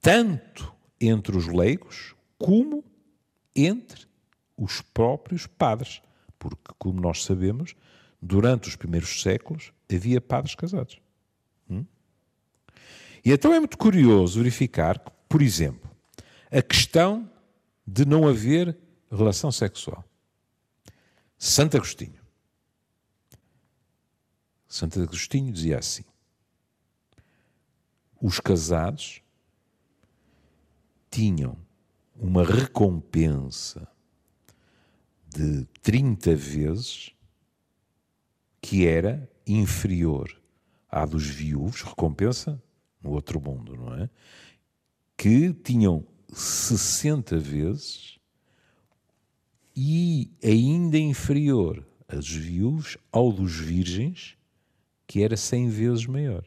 Tanto 0.00 0.72
entre 0.98 1.36
os 1.36 1.46
leigos 1.46 2.14
como 2.38 2.82
entre 3.54 4.09
os 4.60 4.82
próprios 4.82 5.46
padres. 5.46 6.02
Porque, 6.38 6.72
como 6.78 7.00
nós 7.00 7.24
sabemos, 7.24 7.74
durante 8.20 8.68
os 8.68 8.76
primeiros 8.76 9.22
séculos 9.22 9.72
havia 9.92 10.20
padres 10.20 10.54
casados. 10.54 11.00
Hum? 11.68 11.84
E 13.24 13.32
então 13.32 13.52
é 13.52 13.58
muito 13.58 13.76
curioso 13.76 14.38
verificar 14.38 14.98
que, 14.98 15.10
por 15.28 15.42
exemplo, 15.42 15.90
a 16.50 16.62
questão 16.62 17.30
de 17.86 18.04
não 18.04 18.28
haver 18.28 18.76
relação 19.10 19.50
sexual. 19.50 20.04
Santo 21.38 21.76
Agostinho. 21.76 22.20
Santo 24.68 25.02
Agostinho 25.02 25.52
dizia 25.52 25.78
assim: 25.78 26.04
os 28.20 28.38
casados 28.38 29.22
tinham 31.10 31.56
uma 32.14 32.44
recompensa 32.44 33.88
de 35.34 35.64
30 35.82 36.34
vezes 36.34 37.12
que 38.60 38.86
era 38.86 39.28
inferior 39.46 40.40
à 40.88 41.04
dos 41.06 41.26
viúvos, 41.26 41.82
recompensa 41.82 42.62
no 43.02 43.10
outro 43.10 43.40
mundo, 43.40 43.76
não 43.76 43.94
é? 43.94 44.10
Que 45.16 45.52
tinham 45.52 46.04
60 46.32 47.38
vezes 47.38 48.18
e 49.74 50.30
ainda 50.42 50.98
inferior 50.98 51.86
a 52.08 52.16
dos 52.16 52.28
viúvos 52.28 52.98
ao 53.12 53.32
dos 53.32 53.56
virgens, 53.56 54.36
que 55.06 55.22
era 55.22 55.36
100 55.36 55.68
vezes 55.68 56.06
maior. 56.06 56.44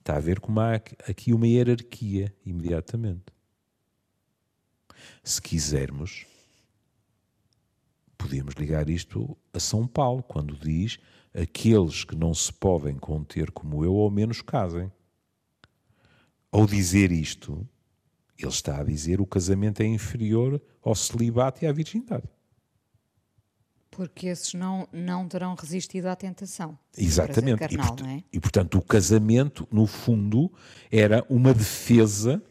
Está 0.00 0.16
a 0.16 0.20
ver 0.20 0.40
como 0.40 0.58
há 0.60 0.74
aqui 0.74 1.32
uma 1.32 1.46
hierarquia 1.46 2.34
imediatamente. 2.44 3.32
Se 5.22 5.40
quisermos, 5.40 6.26
podemos 8.22 8.54
ligar 8.54 8.88
isto 8.88 9.36
a 9.52 9.58
São 9.58 9.86
Paulo, 9.86 10.22
quando 10.22 10.56
diz 10.56 10.98
aqueles 11.34 12.04
que 12.04 12.14
não 12.14 12.32
se 12.32 12.52
podem 12.52 12.96
conter 12.96 13.50
como 13.50 13.84
eu, 13.84 13.96
ao 13.96 14.10
menos 14.10 14.40
casem. 14.40 14.90
Ao 16.52 16.66
dizer 16.66 17.10
isto, 17.10 17.66
ele 18.38 18.48
está 18.48 18.80
a 18.80 18.84
dizer 18.84 19.20
o 19.20 19.26
casamento 19.26 19.82
é 19.82 19.86
inferior 19.86 20.60
ao 20.82 20.94
celibato 20.94 21.64
e 21.64 21.66
à 21.66 21.72
virgindade. 21.72 22.28
Porque 23.90 24.28
esses 24.28 24.54
não, 24.54 24.88
não 24.92 25.26
terão 25.28 25.54
resistido 25.54 26.06
à 26.06 26.16
tentação. 26.16 26.78
Exatamente. 26.96 27.58
Carnal, 27.58 27.96
e, 28.04 28.08
é? 28.08 28.24
e, 28.32 28.40
portanto, 28.40 28.78
o 28.78 28.82
casamento, 28.82 29.66
no 29.70 29.86
fundo, 29.86 30.50
era 30.90 31.24
uma 31.28 31.52
defesa. 31.52 32.42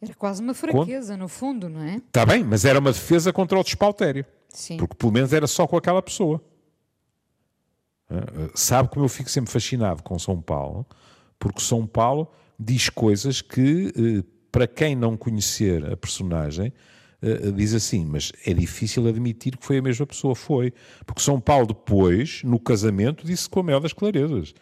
Era 0.00 0.14
quase 0.14 0.42
uma 0.42 0.54
fraqueza, 0.54 1.12
contra... 1.12 1.16
no 1.16 1.28
fundo, 1.28 1.68
não 1.68 1.82
é? 1.82 1.96
Está 1.96 2.24
bem, 2.24 2.42
mas 2.42 2.64
era 2.64 2.78
uma 2.78 2.92
defesa 2.92 3.32
contra 3.32 3.58
o 3.58 3.62
despautério. 3.62 4.24
Sim. 4.48 4.76
Porque 4.76 4.94
pelo 4.96 5.12
menos 5.12 5.32
era 5.32 5.46
só 5.46 5.66
com 5.66 5.76
aquela 5.76 6.02
pessoa. 6.02 6.42
Sabe 8.54 8.88
como 8.88 9.04
eu 9.04 9.08
fico 9.08 9.30
sempre 9.30 9.50
fascinado 9.50 10.02
com 10.02 10.18
São 10.18 10.40
Paulo? 10.40 10.86
Porque 11.38 11.60
São 11.60 11.86
Paulo 11.86 12.30
diz 12.58 12.88
coisas 12.88 13.40
que, 13.40 13.92
eh, 13.94 14.24
para 14.50 14.66
quem 14.66 14.96
não 14.96 15.16
conhecer 15.16 15.84
a 15.92 15.96
personagem, 15.96 16.72
eh, 17.22 17.50
diz 17.52 17.74
assim, 17.74 18.04
mas 18.04 18.32
é 18.44 18.52
difícil 18.52 19.06
admitir 19.06 19.56
que 19.56 19.64
foi 19.64 19.78
a 19.78 19.82
mesma 19.82 20.06
pessoa. 20.06 20.34
Foi. 20.34 20.72
Porque 21.06 21.22
São 21.22 21.40
Paulo 21.40 21.66
depois, 21.66 22.42
no 22.42 22.58
casamento, 22.58 23.24
disse 23.26 23.48
com 23.48 23.60
a 23.60 23.62
maior 23.62 23.80
das 23.80 23.92
clarezas. 23.92 24.54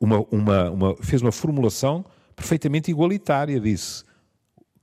Uma, 0.00 0.20
uma, 0.30 0.70
uma, 0.70 0.96
fez 0.96 1.20
uma 1.20 1.32
formulação 1.32 2.04
perfeitamente 2.34 2.90
igualitária. 2.90 3.60
Disse 3.60 4.04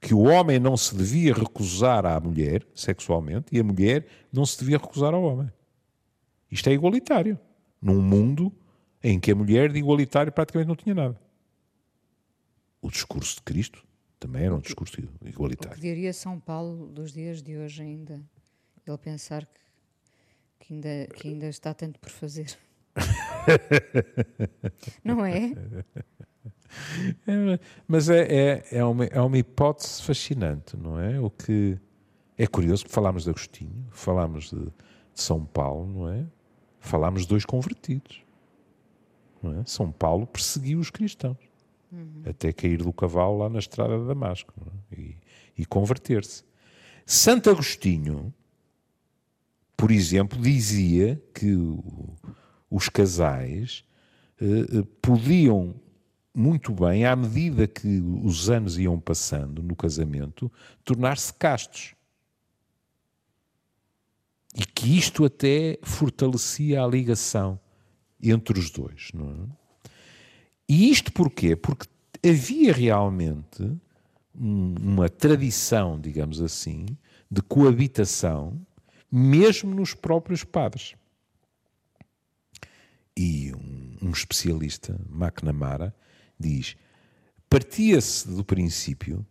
que 0.04 0.13
o 0.13 0.24
homem 0.24 0.60
não 0.60 0.76
se 0.76 0.96
devia 0.96 1.34
recusar 1.34 2.06
à 2.06 2.20
mulher 2.20 2.66
sexualmente 2.76 3.46
e 3.52 3.60
a 3.60 3.63
mulher 3.63 4.06
não 4.32 4.46
se 4.46 4.60
devia 4.60 4.78
recusar 4.78 5.13
ao 5.13 5.24
homem. 5.24 5.50
Isto 6.52 6.70
é 6.70 6.74
igualitário. 6.74 7.39
Num 7.82 8.02
mundo 8.02 8.52
em 9.02 9.20
que 9.20 9.32
a 9.32 9.36
mulher 9.36 9.72
de 9.72 9.80
igualitário 9.80 10.32
praticamente 10.32 10.68
não 10.68 10.76
tinha 10.76 10.96
nada 10.96 11.24
o 12.84 12.92
discurso 12.92 13.38
de 13.38 13.42
Cristo 13.44 13.84
também 14.20 14.44
era 14.44 14.54
um 14.54 14.60
discurso 14.60 15.02
igualitário. 15.26 15.78
O 15.78 15.82
que 15.82 15.82
diria 15.82 16.13
São 16.13 16.39
Paulo 16.39 16.88
dos 16.88 17.13
dias 17.13 17.42
de 17.42 17.58
hoje 17.58 17.82
ainda? 17.82 18.22
Ele 18.86 18.98
pensar 18.98 19.46
que, 19.46 19.60
que, 20.60 20.74
ainda, 20.74 21.08
que 21.16 21.28
ainda 21.30 21.48
está 21.48 21.74
tanto 21.74 21.98
por 22.00 22.10
fazer. 22.10 22.58
não 25.04 25.26
é? 25.26 25.52
É 27.28 27.60
mas 27.88 28.10
é, 28.10 28.22
é, 28.22 28.66
é, 28.72 28.86
uma, 28.86 29.06
é 29.06 29.22
uma 29.22 29.38
hipótese 29.38 30.02
fascinante, 30.02 30.76
não 30.78 31.00
é? 31.00 31.20
O 31.20 31.30
que 31.30 31.78
é 32.38 32.48
curioso, 32.48 32.86
falámos 32.88 33.24
de 33.24 33.30
Agostinho, 33.30 33.88
falámos 33.92 34.50
de, 34.50 34.60
de 34.60 34.72
São 35.22 35.46
Paulo, 35.46 35.86
não 35.88 36.10
é? 36.10 36.26
Falámos 36.80 37.24
de 37.24 37.28
dois 37.30 37.46
convertidos. 37.46 38.22
É? 39.44 39.64
São 39.66 39.92
Paulo 39.92 40.26
perseguiu 40.26 40.80
os 40.80 40.90
cristãos 40.90 41.38
uhum. 41.92 42.24
até 42.26 42.54
cair 42.54 42.82
do 42.82 42.94
cavalo 42.94 43.40
lá 43.40 43.50
na 43.50 43.60
estrada 43.60 44.00
de 44.00 44.08
Damasco 44.08 44.54
é? 44.92 45.00
e, 45.00 45.18
e 45.58 45.66
converter-se. 45.66 46.44
Santo 47.06 47.50
Agostinho, 47.50 48.34
por 49.76 49.92
exemplo, 49.92 50.42
dizia 50.42 51.22
que 51.34 51.54
o, 51.54 52.16
os 52.70 52.88
casais 52.88 53.84
eh, 54.40 54.46
eh, 54.80 54.84
podiam 55.02 55.76
muito 56.34 56.74
bem, 56.74 57.06
à 57.06 57.15
medida 57.15 57.67
que 57.67 58.02
os 58.24 58.50
anos 58.50 58.78
iam 58.78 59.00
passando 59.00 59.62
no 59.62 59.76
casamento, 59.76 60.52
tornar-se 60.84 61.32
castos. 61.34 61.93
E 64.56 64.65
que 64.65 64.98
isto 64.98 65.26
até 65.26 65.78
fortalecia 65.84 66.84
a 66.84 66.88
ligação 66.88 67.60
entre 68.22 68.60
os 68.60 68.69
dois. 68.69 69.12
É? 69.15 69.50
E 70.67 70.89
isto 70.89 71.12
porquê? 71.12 71.56
Porque 71.56 71.88
havia 72.26 72.74
realmente 72.74 73.78
uma 74.34 75.10
tradição, 75.10 76.00
digamos 76.00 76.41
assim, 76.41 76.86
de 77.30 77.41
coabitação, 77.41 78.60
mesmo 79.12 79.74
nos 79.74 79.93
próprios 79.93 80.43
padres. 80.43 80.96
E 83.15 83.54
um, 83.54 84.08
um 84.08 84.12
especialista, 84.12 85.00
McNamara, 85.12 85.93
diz: 86.39 86.76
partia-se 87.50 88.28
do 88.28 88.43
princípio 88.43 89.26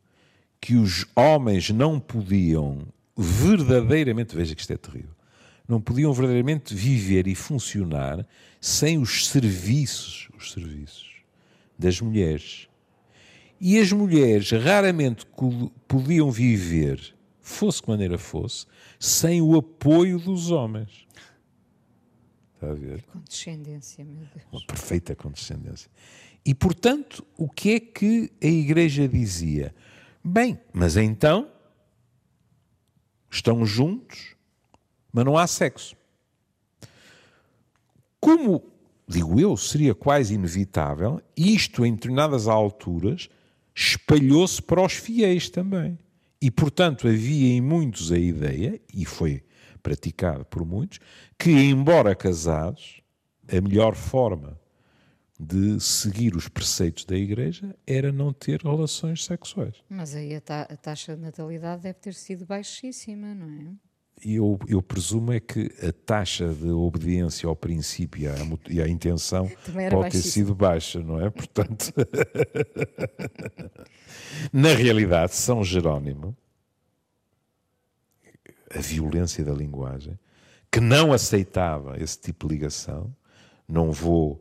que 0.60 0.76
os 0.76 1.04
homens 1.16 1.70
não 1.70 1.98
podiam 1.98 2.86
verdadeiramente, 3.16 4.34
veja 4.34 4.54
que 4.54 4.60
isto 4.60 4.72
é 4.72 4.76
terrível, 4.76 5.14
não 5.66 5.80
podiam 5.80 6.12
verdadeiramente 6.12 6.74
viver 6.74 7.26
e 7.26 7.34
funcionar 7.34 8.26
sem 8.60 8.98
os 8.98 9.26
serviços, 9.26 10.28
os 10.36 10.52
serviços 10.52 11.12
das 11.78 12.00
mulheres. 12.00 12.68
E 13.60 13.78
as 13.78 13.92
mulheres 13.92 14.50
raramente 14.50 15.26
podiam 15.86 16.30
viver, 16.30 17.14
fosse 17.40 17.82
que 17.82 17.88
maneira 17.88 18.18
fosse, 18.18 18.66
sem 18.98 19.40
o 19.40 19.56
apoio 19.56 20.18
dos 20.18 20.50
homens. 20.50 21.06
Está 22.54 22.70
a 22.70 22.74
ver? 22.74 23.02
Condescendência, 23.02 24.04
meu 24.04 24.24
Deus. 24.34 24.46
Uma 24.52 24.66
perfeita 24.66 25.14
condescendência. 25.16 25.90
E, 26.44 26.54
portanto, 26.54 27.24
o 27.36 27.48
que 27.48 27.74
é 27.74 27.80
que 27.80 28.32
a 28.42 28.46
Igreja 28.46 29.06
dizia? 29.06 29.74
Bem, 30.24 30.58
mas 30.72 30.96
então 30.96 31.48
estão 33.30 33.64
juntos, 33.64 34.34
mas 35.12 35.24
não 35.24 35.38
há 35.38 35.46
sexo. 35.46 35.96
Como, 38.20 38.62
digo 39.06 39.40
eu, 39.40 39.56
seria 39.56 39.94
quase 39.94 40.34
inevitável, 40.34 41.20
isto 41.36 41.84
em 41.84 41.94
determinadas 41.94 42.46
alturas 42.46 43.28
espalhou-se 43.74 44.60
para 44.60 44.84
os 44.84 44.92
fiéis 44.92 45.48
também. 45.48 45.98
E, 46.40 46.50
portanto, 46.50 47.06
havia 47.06 47.52
em 47.54 47.60
muitos 47.60 48.10
a 48.10 48.18
ideia, 48.18 48.80
e 48.92 49.04
foi 49.04 49.44
praticado 49.80 50.44
por 50.44 50.64
muitos, 50.64 50.98
que, 51.38 51.50
embora 51.50 52.14
casados, 52.14 53.00
a 53.48 53.60
melhor 53.60 53.94
forma 53.94 54.60
de 55.38 55.80
seguir 55.80 56.36
os 56.36 56.48
preceitos 56.48 57.04
da 57.04 57.16
Igreja 57.16 57.74
era 57.86 58.12
não 58.12 58.32
ter 58.32 58.62
relações 58.62 59.24
sexuais. 59.24 59.74
Mas 59.88 60.14
aí 60.14 60.34
a, 60.34 60.40
ta 60.40 60.62
a 60.62 60.76
taxa 60.76 61.16
de 61.16 61.22
natalidade 61.22 61.82
deve 61.82 61.98
ter 61.98 62.14
sido 62.14 62.46
baixíssima, 62.46 63.34
não 63.34 63.50
é? 63.50 63.74
Eu, 64.24 64.56
eu, 64.68 64.80
presumo 64.80 65.32
é 65.32 65.40
que 65.40 65.72
a 65.82 65.90
taxa 65.90 66.48
de 66.54 66.70
obediência 66.70 67.48
ao 67.48 67.56
princípio 67.56 68.30
e 68.70 68.80
à, 68.80 68.86
intenção 68.86 69.50
pode 69.90 70.10
ter 70.10 70.22
sido 70.22 70.54
baixa, 70.54 71.00
não 71.00 71.20
é? 71.20 71.28
Portanto, 71.28 71.92
na 74.52 74.68
realidade, 74.74 75.34
São 75.34 75.64
Jerónimo, 75.64 76.36
a 78.72 78.80
violência 78.80 79.44
da 79.44 79.52
linguagem, 79.52 80.16
que 80.70 80.78
não 80.78 81.12
aceitava 81.12 82.00
esse 82.00 82.20
tipo 82.20 82.46
de 82.46 82.54
ligação, 82.54 83.12
não 83.66 83.90
vou 83.90 84.40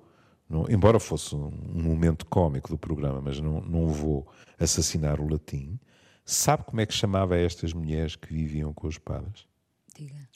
não, 0.52 0.70
embora 0.70 1.00
fosse 1.00 1.34
um, 1.34 1.48
um 1.48 1.82
momento 1.82 2.26
cómico 2.26 2.68
do 2.68 2.78
programa, 2.78 3.22
mas 3.22 3.40
não, 3.40 3.62
não 3.62 3.88
vou 3.88 4.30
assassinar 4.60 5.22
o 5.22 5.28
latim, 5.30 5.80
sabe 6.26 6.66
como 6.66 6.82
é 6.82 6.86
que 6.86 6.94
chamava 6.94 7.38
estas 7.38 7.72
mulheres 7.72 8.18
que 8.18 8.34
viviam 8.34 8.74
com 8.74 8.86
os 8.86 8.98
padres? 8.98 9.48
Diga. 9.96 10.30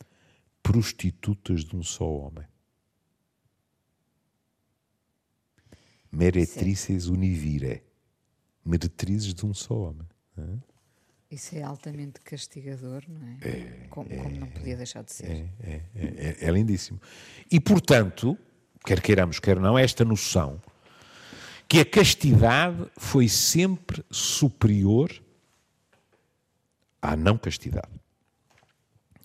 Prostitutas 0.63 1.65
de 1.65 1.75
um 1.75 1.84
só 1.84 2.10
homem. 2.10 2.45
Meretrices 6.10 7.08
univire. 7.08 7.84
Meretrizes 8.63 9.34
de 9.34 9.45
um 9.45 9.54
só 9.54 9.75
homem. 9.75 10.08
Isso 11.30 11.56
é 11.58 11.62
altamente 11.62 12.21
castigador, 12.21 13.04
não 13.10 13.28
é? 13.28 13.38
é 13.41 13.88
como, 13.89 14.10
é, 14.10 14.15
como, 14.15 14.39
não 14.39 14.47
podia 14.47 14.78
deixar 14.78 15.04
de 15.04 15.12
ser. 15.12 15.30
É, 15.30 15.49
é, 15.62 15.82
é, 15.93 16.38
é 16.39 16.51
lindíssimo. 16.51 17.01
E, 17.51 17.60
portanto, 17.60 18.38
quer 18.85 19.01
queiramos, 19.01 19.39
quer 19.39 19.59
não, 19.59 19.77
esta 19.77 20.05
noção 20.05 20.61
que 21.67 21.79
a 21.79 21.85
castidade 21.85 22.85
foi 22.95 23.27
sempre 23.27 24.05
superior 24.11 25.11
à 27.01 27.15
não 27.15 27.37
castidade. 27.37 27.91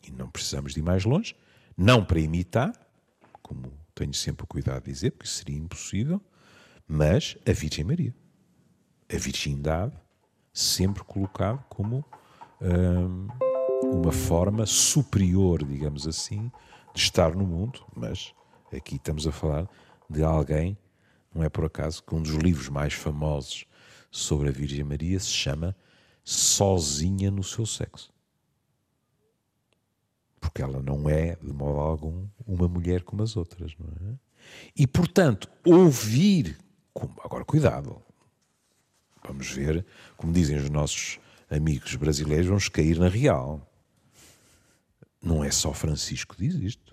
E 0.06 0.10
não 0.10 0.30
precisamos 0.30 0.72
de 0.72 0.80
ir 0.80 0.82
mais 0.82 1.04
longe, 1.04 1.36
não 1.76 2.04
para 2.04 2.18
imitar, 2.18 2.72
como 3.42 3.72
tenho 3.94 4.14
sempre 4.14 4.44
o 4.44 4.46
cuidado 4.46 4.84
de 4.84 4.92
dizer, 4.92 5.10
porque 5.12 5.28
seria 5.28 5.56
impossível, 5.56 6.20
mas 6.88 7.36
a 7.46 7.52
Virgem 7.52 7.84
Maria. 7.84 8.14
A 9.12 9.16
virgindade 9.16 9.92
sempre 10.52 11.02
colocado 11.02 11.64
como 11.68 12.04
hum, 12.60 13.28
uma 13.82 14.12
forma 14.12 14.66
superior, 14.66 15.64
digamos 15.64 16.06
assim, 16.06 16.50
de 16.94 17.00
estar 17.00 17.34
no 17.34 17.46
mundo, 17.46 17.84
mas 17.94 18.32
Aqui 18.72 18.96
estamos 18.96 19.26
a 19.26 19.32
falar 19.32 19.68
de 20.08 20.22
alguém, 20.22 20.78
não 21.34 21.42
é 21.42 21.48
por 21.48 21.64
acaso, 21.64 22.02
que 22.02 22.14
um 22.14 22.22
dos 22.22 22.34
livros 22.34 22.68
mais 22.68 22.92
famosos 22.92 23.64
sobre 24.10 24.48
a 24.48 24.52
Virgem 24.52 24.84
Maria 24.84 25.18
se 25.18 25.30
chama 25.30 25.76
Sozinha 26.24 27.30
no 27.30 27.42
seu 27.42 27.66
sexo. 27.66 28.12
Porque 30.40 30.62
ela 30.62 30.80
não 30.80 31.08
é, 31.08 31.36
de 31.36 31.52
modo 31.52 31.80
algum, 31.80 32.26
uma 32.46 32.68
mulher 32.68 33.02
como 33.02 33.22
as 33.22 33.36
outras, 33.36 33.72
não 33.78 33.88
é? 34.08 34.14
E, 34.76 34.86
portanto, 34.86 35.48
ouvir. 35.64 36.58
Agora, 37.22 37.44
cuidado. 37.44 38.02
Vamos 39.24 39.50
ver, 39.50 39.84
como 40.16 40.32
dizem 40.32 40.56
os 40.56 40.70
nossos 40.70 41.18
amigos 41.50 41.94
brasileiros, 41.96 42.46
vamos 42.46 42.68
cair 42.68 42.98
na 42.98 43.08
real. 43.08 43.60
Não 45.22 45.44
é 45.44 45.50
só 45.50 45.74
Francisco 45.74 46.34
que 46.34 46.48
diz 46.48 46.54
isto 46.54 46.89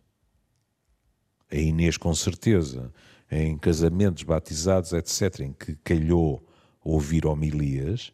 a 1.52 1.56
Inês 1.56 1.98
com 1.98 2.14
certeza, 2.14 2.92
em 3.32 3.58
casamentos, 3.58 4.24
batizados, 4.24 4.94
etc., 4.94 5.42
em 5.42 5.54
que 5.54 5.76
calhou 5.84 6.46
ouvir 6.84 7.26
homilias, 7.26 8.14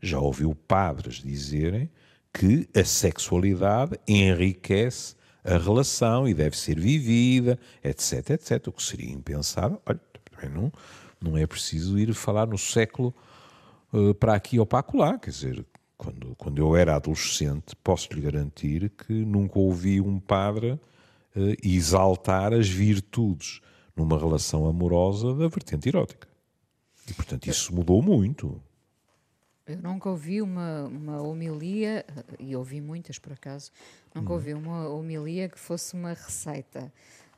já 0.00 0.18
ouviu 0.18 0.54
padres 0.54 1.16
dizerem 1.16 1.90
que 2.32 2.68
a 2.74 2.84
sexualidade 2.84 3.98
enriquece 4.06 5.16
a 5.44 5.56
relação 5.56 6.28
e 6.28 6.34
deve 6.34 6.56
ser 6.56 6.78
vivida, 6.78 7.58
etc, 7.82 8.30
etc. 8.30 8.68
O 8.68 8.72
que 8.72 8.82
seria 8.82 9.10
impensável. 9.10 9.80
Olha, 9.86 10.00
também 10.30 10.54
não, 10.54 10.72
não 11.20 11.36
é 11.36 11.46
preciso 11.46 11.98
ir 11.98 12.12
falar 12.14 12.46
no 12.46 12.58
século 12.58 13.14
uh, 13.92 14.14
para 14.14 14.34
aqui 14.34 14.58
ou 14.58 14.66
para 14.66 14.80
acolá. 14.80 15.18
Quer 15.18 15.30
dizer, 15.30 15.66
quando, 15.96 16.34
quando 16.36 16.58
eu 16.58 16.76
era 16.76 16.94
adolescente, 16.94 17.74
posso 17.82 18.12
lhe 18.12 18.20
garantir 18.20 18.90
que 18.90 19.12
nunca 19.12 19.58
ouvi 19.58 20.00
um 20.00 20.20
padre 20.20 20.78
exaltar 21.62 22.52
as 22.52 22.68
virtudes 22.68 23.60
numa 23.96 24.18
relação 24.18 24.66
amorosa 24.66 25.34
da 25.34 25.48
vertente 25.48 25.88
erótica. 25.88 26.28
E, 27.08 27.14
portanto, 27.14 27.46
isso 27.46 27.74
mudou 27.74 28.02
muito. 28.02 28.62
Eu 29.66 29.76
nunca 29.78 30.08
ouvi 30.08 30.40
uma, 30.40 30.84
uma 30.84 31.20
homilia, 31.20 32.04
e 32.38 32.56
ouvi 32.56 32.80
muitas 32.80 33.18
por 33.18 33.32
acaso, 33.32 33.70
nunca 34.14 34.30
hum. 34.30 34.34
ouvi 34.34 34.54
uma 34.54 34.88
homilia 34.88 35.48
que 35.48 35.58
fosse 35.58 35.94
uma 35.94 36.14
receita 36.14 36.90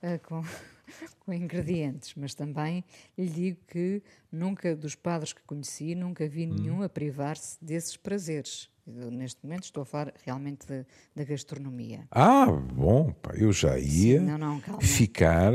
uh, 0.02 0.18
com, 0.28 0.44
com 1.20 1.32
ingredientes, 1.32 2.14
mas 2.16 2.32
também 2.34 2.84
lhe 3.18 3.28
digo 3.28 3.58
que 3.66 4.02
nunca, 4.30 4.76
dos 4.76 4.94
padres 4.94 5.32
que 5.32 5.42
conheci, 5.42 5.94
nunca 5.94 6.28
vi 6.28 6.46
hum. 6.46 6.54
nenhum 6.54 6.82
a 6.82 6.88
privar-se 6.88 7.58
desses 7.60 7.96
prazeres. 7.96 8.70
Eu, 8.96 9.10
neste 9.10 9.44
momento 9.44 9.64
estou 9.64 9.82
a 9.82 9.86
falar 9.86 10.12
realmente 10.24 10.66
da 11.14 11.24
gastronomia. 11.24 12.06
Ah, 12.10 12.46
bom, 12.46 13.12
pá, 13.12 13.34
eu 13.34 13.52
já 13.52 13.78
ia 13.78 14.20
Sim, 14.20 14.26
não, 14.26 14.38
não, 14.38 14.60
ficar 14.80 15.52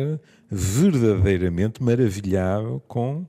verdadeiramente 0.49 1.81
maravilhado 1.83 2.81
com. 2.87 3.25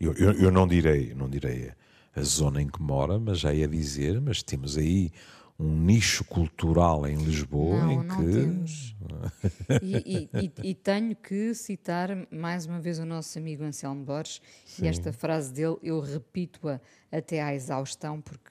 Eu, 0.00 0.12
eu, 0.14 0.32
eu, 0.32 0.50
não 0.50 0.66
direi, 0.66 1.14
não 1.14 1.28
direi 1.28 1.72
a 2.14 2.22
zona 2.22 2.62
em 2.62 2.68
que 2.68 2.80
mora, 2.80 3.18
mas 3.18 3.40
já 3.40 3.52
ia 3.52 3.66
dizer, 3.66 4.20
mas 4.20 4.42
temos 4.42 4.76
aí 4.76 5.10
um 5.58 5.74
nicho 5.76 6.24
cultural 6.24 7.04
em 7.06 7.16
Lisboa 7.16 7.80
não, 7.80 7.90
em 7.90 8.04
não 8.04 8.16
que. 8.16 8.32
Temos. 8.32 8.96
e, 9.82 10.28
e, 10.32 10.70
e, 10.70 10.74
tenho 10.74 11.16
que 11.16 11.52
citar 11.52 12.10
mais 12.30 12.64
uma 12.64 12.80
vez 12.80 12.98
o 12.98 13.04
nosso 13.04 13.36
amigo 13.38 13.64
Anselmo 13.64 14.04
Borges, 14.04 14.40
Sim. 14.64 14.84
e 14.84 14.88
esta 14.88 15.12
frase 15.12 15.52
dele 15.52 15.76
eu 15.82 16.00
repito-a 16.00 16.80
até 17.10 17.42
à 17.42 17.52
exaustão, 17.52 18.20
porque 18.20 18.50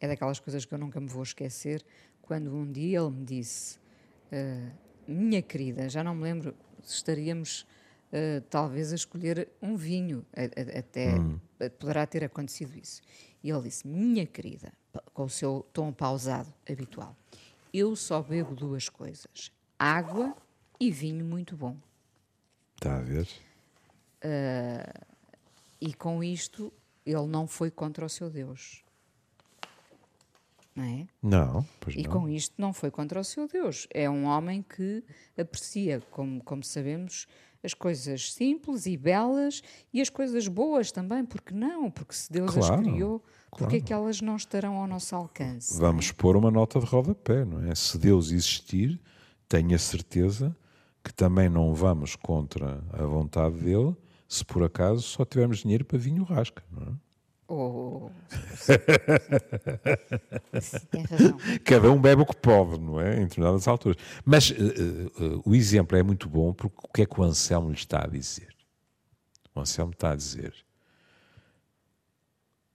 é 0.00 0.08
daquelas 0.08 0.38
coisas 0.38 0.64
que 0.64 0.72
eu 0.72 0.78
nunca 0.78 1.00
me 1.00 1.08
vou 1.08 1.22
esquecer, 1.22 1.84
quando 2.22 2.54
um 2.54 2.70
dia 2.70 2.98
ele 2.98 3.10
me 3.10 3.24
disse, 3.24 3.78
uh, 4.32 4.72
minha 5.06 5.40
querida, 5.40 5.88
já 5.88 6.02
não 6.02 6.14
me 6.14 6.24
lembro 6.24 6.54
se 6.82 6.94
estaríamos 6.96 7.62
uh, 8.12 8.40
talvez 8.50 8.92
a 8.92 8.96
escolher 8.96 9.48
um 9.62 9.76
vinho, 9.76 10.24
a, 10.34 10.42
a, 10.42 10.78
até 10.80 11.18
hum. 11.18 11.38
poderá 11.78 12.06
ter 12.06 12.24
acontecido 12.24 12.76
isso. 12.76 13.00
E 13.42 13.50
ele 13.50 13.62
disse, 13.62 13.86
minha 13.86 14.26
querida, 14.26 14.72
com 15.14 15.24
o 15.24 15.30
seu 15.30 15.66
tom 15.72 15.92
pausado 15.92 16.52
habitual, 16.68 17.16
eu 17.72 17.94
só 17.94 18.22
bebo 18.22 18.54
duas 18.54 18.88
coisas, 18.88 19.52
água 19.78 20.36
e 20.80 20.90
vinho 20.90 21.24
muito 21.24 21.56
bom. 21.56 21.76
Está 22.76 22.98
a 22.98 23.02
ver? 23.02 23.28
E 25.80 25.94
com 25.94 26.24
isto, 26.24 26.72
ele 27.04 27.26
não 27.26 27.46
foi 27.46 27.70
contra 27.70 28.04
o 28.04 28.08
seu 28.08 28.28
Deus. 28.28 28.82
Não 30.76 30.84
é? 30.84 31.06
Não, 31.22 31.66
pois 31.80 31.96
E 31.96 32.02
não. 32.02 32.10
com 32.10 32.28
isto 32.28 32.54
não 32.58 32.72
foi 32.72 32.90
contra 32.90 33.18
o 33.18 33.24
seu 33.24 33.48
Deus. 33.48 33.88
É 33.92 34.08
um 34.10 34.26
homem 34.26 34.62
que 34.62 35.02
aprecia, 35.36 36.02
como, 36.10 36.44
como 36.44 36.62
sabemos, 36.62 37.26
as 37.64 37.72
coisas 37.72 38.32
simples 38.32 38.84
e 38.84 38.96
belas 38.96 39.62
e 39.92 40.00
as 40.02 40.10
coisas 40.10 40.46
boas 40.46 40.92
também. 40.92 41.24
Porque 41.24 41.54
não? 41.54 41.90
Porque 41.90 42.14
se 42.14 42.30
Deus 42.30 42.52
Claro, 42.52 42.74
as 42.74 42.80
criou, 42.80 43.24
porque 43.50 43.64
é 43.64 43.68
claro. 43.68 43.84
que 43.84 43.92
elas 43.92 44.20
não 44.20 44.36
estarão 44.36 44.76
ao 44.76 44.86
nosso 44.86 45.16
alcance? 45.16 45.78
Vamos 45.78 46.12
pôr 46.12 46.36
uma 46.36 46.50
nota 46.50 46.78
de 46.78 46.84
rodapé, 46.86 47.44
não 47.44 47.64
é? 47.66 47.74
Se 47.74 47.96
Deus 47.96 48.30
existir, 48.30 49.00
tenha 49.48 49.78
certeza 49.78 50.54
que 51.02 51.12
também 51.14 51.48
não 51.48 51.72
vamos 51.72 52.14
contra 52.16 52.84
a 52.92 53.02
vontade 53.04 53.56
dele 53.56 53.96
se 54.28 54.44
por 54.44 54.62
acaso 54.64 55.02
só 55.02 55.24
tivermos 55.24 55.58
dinheiro 55.58 55.84
para 55.84 55.96
vinho 55.98 56.24
rasca, 56.24 56.62
não 56.70 56.82
é? 56.82 57.05
Oh. 57.48 58.10
Tem 60.90 61.04
razão. 61.04 61.38
Cada 61.64 61.92
um 61.92 62.00
bebe 62.00 62.22
o 62.22 62.26
que 62.26 62.36
pode, 62.36 62.80
não 62.80 63.00
é? 63.00 63.18
Em 63.18 63.24
determinadas 63.24 63.68
alturas. 63.68 63.96
Mas 64.24 64.50
eh, 64.50 64.54
eh, 64.54 65.40
o 65.44 65.54
exemplo 65.54 65.96
é 65.96 66.02
muito 66.02 66.28
bom 66.28 66.52
porque 66.52 66.76
o 66.82 66.88
que 66.88 67.02
é 67.02 67.06
que 67.06 67.20
o 67.20 67.22
Anselmo 67.22 67.68
lhe 67.68 67.76
está 67.76 68.02
a 68.04 68.08
dizer? 68.08 68.48
O 69.54 69.60
Anselmo 69.60 69.92
está 69.92 70.10
a 70.10 70.16
dizer: 70.16 70.52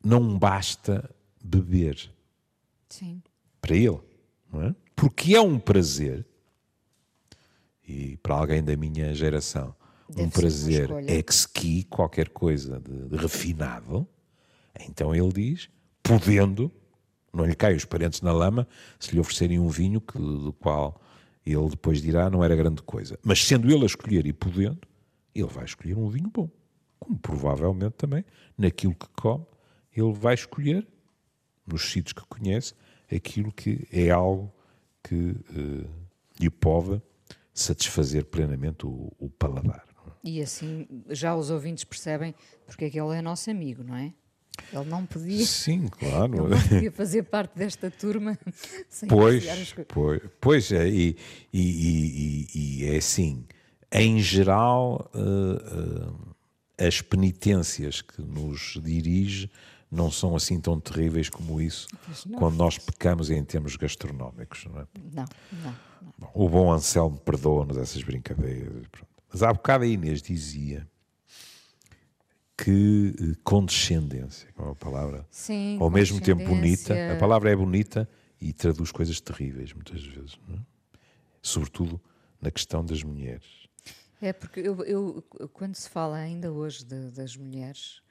não 0.03 0.37
basta 0.37 1.09
beber 1.43 2.09
Sim. 2.87 3.21
para 3.59 3.75
ele, 3.75 3.99
não 4.51 4.63
é? 4.63 4.75
Porque 4.95 5.35
é 5.35 5.41
um 5.41 5.59
prazer, 5.59 6.25
e 7.85 8.15
para 8.17 8.35
alguém 8.35 8.63
da 8.63 8.77
minha 8.77 9.13
geração, 9.13 9.75
Deve 10.07 10.23
um 10.23 10.29
prazer 10.29 10.89
ex-ski, 11.07 11.83
qualquer 11.85 12.29
coisa 12.29 12.79
de, 12.79 13.09
de 13.09 13.15
refinado, 13.15 14.07
então 14.79 15.13
ele 15.13 15.31
diz, 15.31 15.69
podendo, 16.01 16.71
não 17.33 17.45
lhe 17.45 17.55
caem 17.55 17.75
os 17.75 17.85
parentes 17.85 18.21
na 18.21 18.31
lama 18.31 18.67
se 18.99 19.13
lhe 19.13 19.19
oferecerem 19.19 19.59
um 19.59 19.69
vinho 19.69 20.01
que, 20.01 20.17
do 20.17 20.53
qual 20.53 21.01
ele 21.45 21.69
depois 21.69 22.01
dirá 22.01 22.29
não 22.29 22.43
era 22.43 22.55
grande 22.55 22.81
coisa. 22.83 23.17
Mas 23.23 23.43
sendo 23.45 23.71
ele 23.71 23.83
a 23.83 23.85
escolher 23.85 24.25
e 24.25 24.33
podendo, 24.33 24.81
ele 25.33 25.47
vai 25.47 25.65
escolher 25.65 25.97
um 25.97 26.07
vinho 26.07 26.29
bom. 26.29 26.49
Como 26.99 27.17
provavelmente 27.17 27.93
também, 27.93 28.23
naquilo 28.57 28.93
que 28.93 29.07
come, 29.09 29.45
ele 29.95 30.13
vai 30.13 30.35
escolher, 30.35 30.87
nos 31.65 31.91
sítios 31.91 32.13
que 32.13 32.25
conhece, 32.27 32.73
aquilo 33.13 33.51
que 33.51 33.87
é 33.91 34.09
algo 34.09 34.53
que 35.03 35.35
eh, 35.49 35.87
lhe 36.39 36.49
pode 36.49 37.01
satisfazer 37.53 38.25
plenamente 38.25 38.85
o, 38.85 39.11
o 39.19 39.29
paladar. 39.29 39.85
é? 40.07 40.11
E 40.23 40.41
assim 40.41 40.87
já 41.09 41.35
os 41.35 41.49
ouvintes 41.49 41.83
percebem 41.83 42.35
porque 42.65 42.85
é 42.85 42.89
que 42.89 42.99
ele 42.99 43.15
é 43.15 43.21
nosso 43.21 43.49
amigo, 43.49 43.83
não 43.83 43.95
é? 43.95 44.13
Ele 44.73 44.85
não 44.85 45.05
podia, 45.05 45.45
Sim, 45.45 45.87
claro. 45.87 46.45
ele 46.45 46.55
não 46.55 46.61
podia 46.67 46.91
fazer 46.91 47.23
parte 47.23 47.57
desta 47.57 47.89
turma 47.89 48.37
sem 48.89 49.07
Pois, 49.09 49.47
as 49.47 49.73
coisas. 49.73 49.85
pois, 49.93 50.21
pois 50.39 50.71
é, 50.71 50.87
e, 50.89 51.17
e- 51.53 51.59
e- 51.61 52.47
e- 52.53 52.85
é 52.93 52.97
assim, 52.97 53.45
em 53.91 54.19
geral, 54.19 55.09
eh, 55.13 56.31
eh, 56.79 56.87
as 56.87 57.01
penitências 57.01 58.01
que 58.01 58.21
nos 58.21 58.77
dirige 58.83 59.49
não 59.91 60.09
são 60.09 60.35
assim 60.35 60.59
tão 60.59 60.79
terríveis 60.79 61.29
como 61.29 61.59
isso 61.61 61.87
quando 62.37 62.55
nós 62.55 62.77
pecamos 62.77 63.29
em 63.29 63.43
termos 63.43 63.75
gastronómicos. 63.75 64.65
Não 64.65 64.79
é? 64.81 64.85
Não, 65.13 65.25
não, 65.51 65.63
não. 65.63 65.75
Bom, 66.17 66.31
o 66.33 66.49
bom 66.49 66.71
Anselmo 66.71 67.17
perdoa-nos 67.17 67.77
essas 67.77 68.01
brincadeiras. 68.03 68.87
pronto. 68.91 69.07
Mas 69.31 69.43
há 69.43 69.51
bocado 69.53 69.83
a 69.83 69.87
Inês 69.87 70.21
dizia 70.21 70.87
que 72.63 73.13
eh, 73.19 73.35
condescendência, 73.43 74.47
é 74.57 74.61
uma 74.61 74.75
palavra 74.75 75.25
Sim, 75.29 75.77
ao 75.79 75.89
mesmo 75.89 76.19
tempo 76.21 76.43
bonita, 76.43 76.93
a 77.11 77.15
palavra 77.15 77.51
é 77.51 77.55
bonita 77.55 78.07
e 78.39 78.53
traduz 78.53 78.91
coisas 78.91 79.19
terríveis 79.19 79.73
muitas 79.73 80.03
vezes, 80.03 80.39
é? 80.53 80.59
sobretudo 81.41 81.99
na 82.41 82.51
questão 82.51 82.83
das 82.85 83.03
mulheres. 83.03 83.67
É 84.21 84.31
porque 84.33 84.59
eu, 84.59 84.83
eu, 84.83 85.23
quando 85.53 85.75
se 85.75 85.89
fala 85.89 86.17
ainda 86.17 86.51
hoje 86.51 86.85
de- 86.85 87.09
das 87.11 87.35
mulheres, 87.35 88.01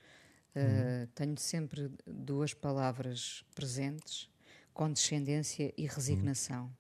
eh, 0.55 1.07
tenho 1.15 1.39
sempre 1.39 1.89
duas 2.05 2.53
palavras 2.53 3.45
presentes: 3.55 4.29
condescendência 4.75 5.73
e 5.77 5.87
resignação. 5.87 6.71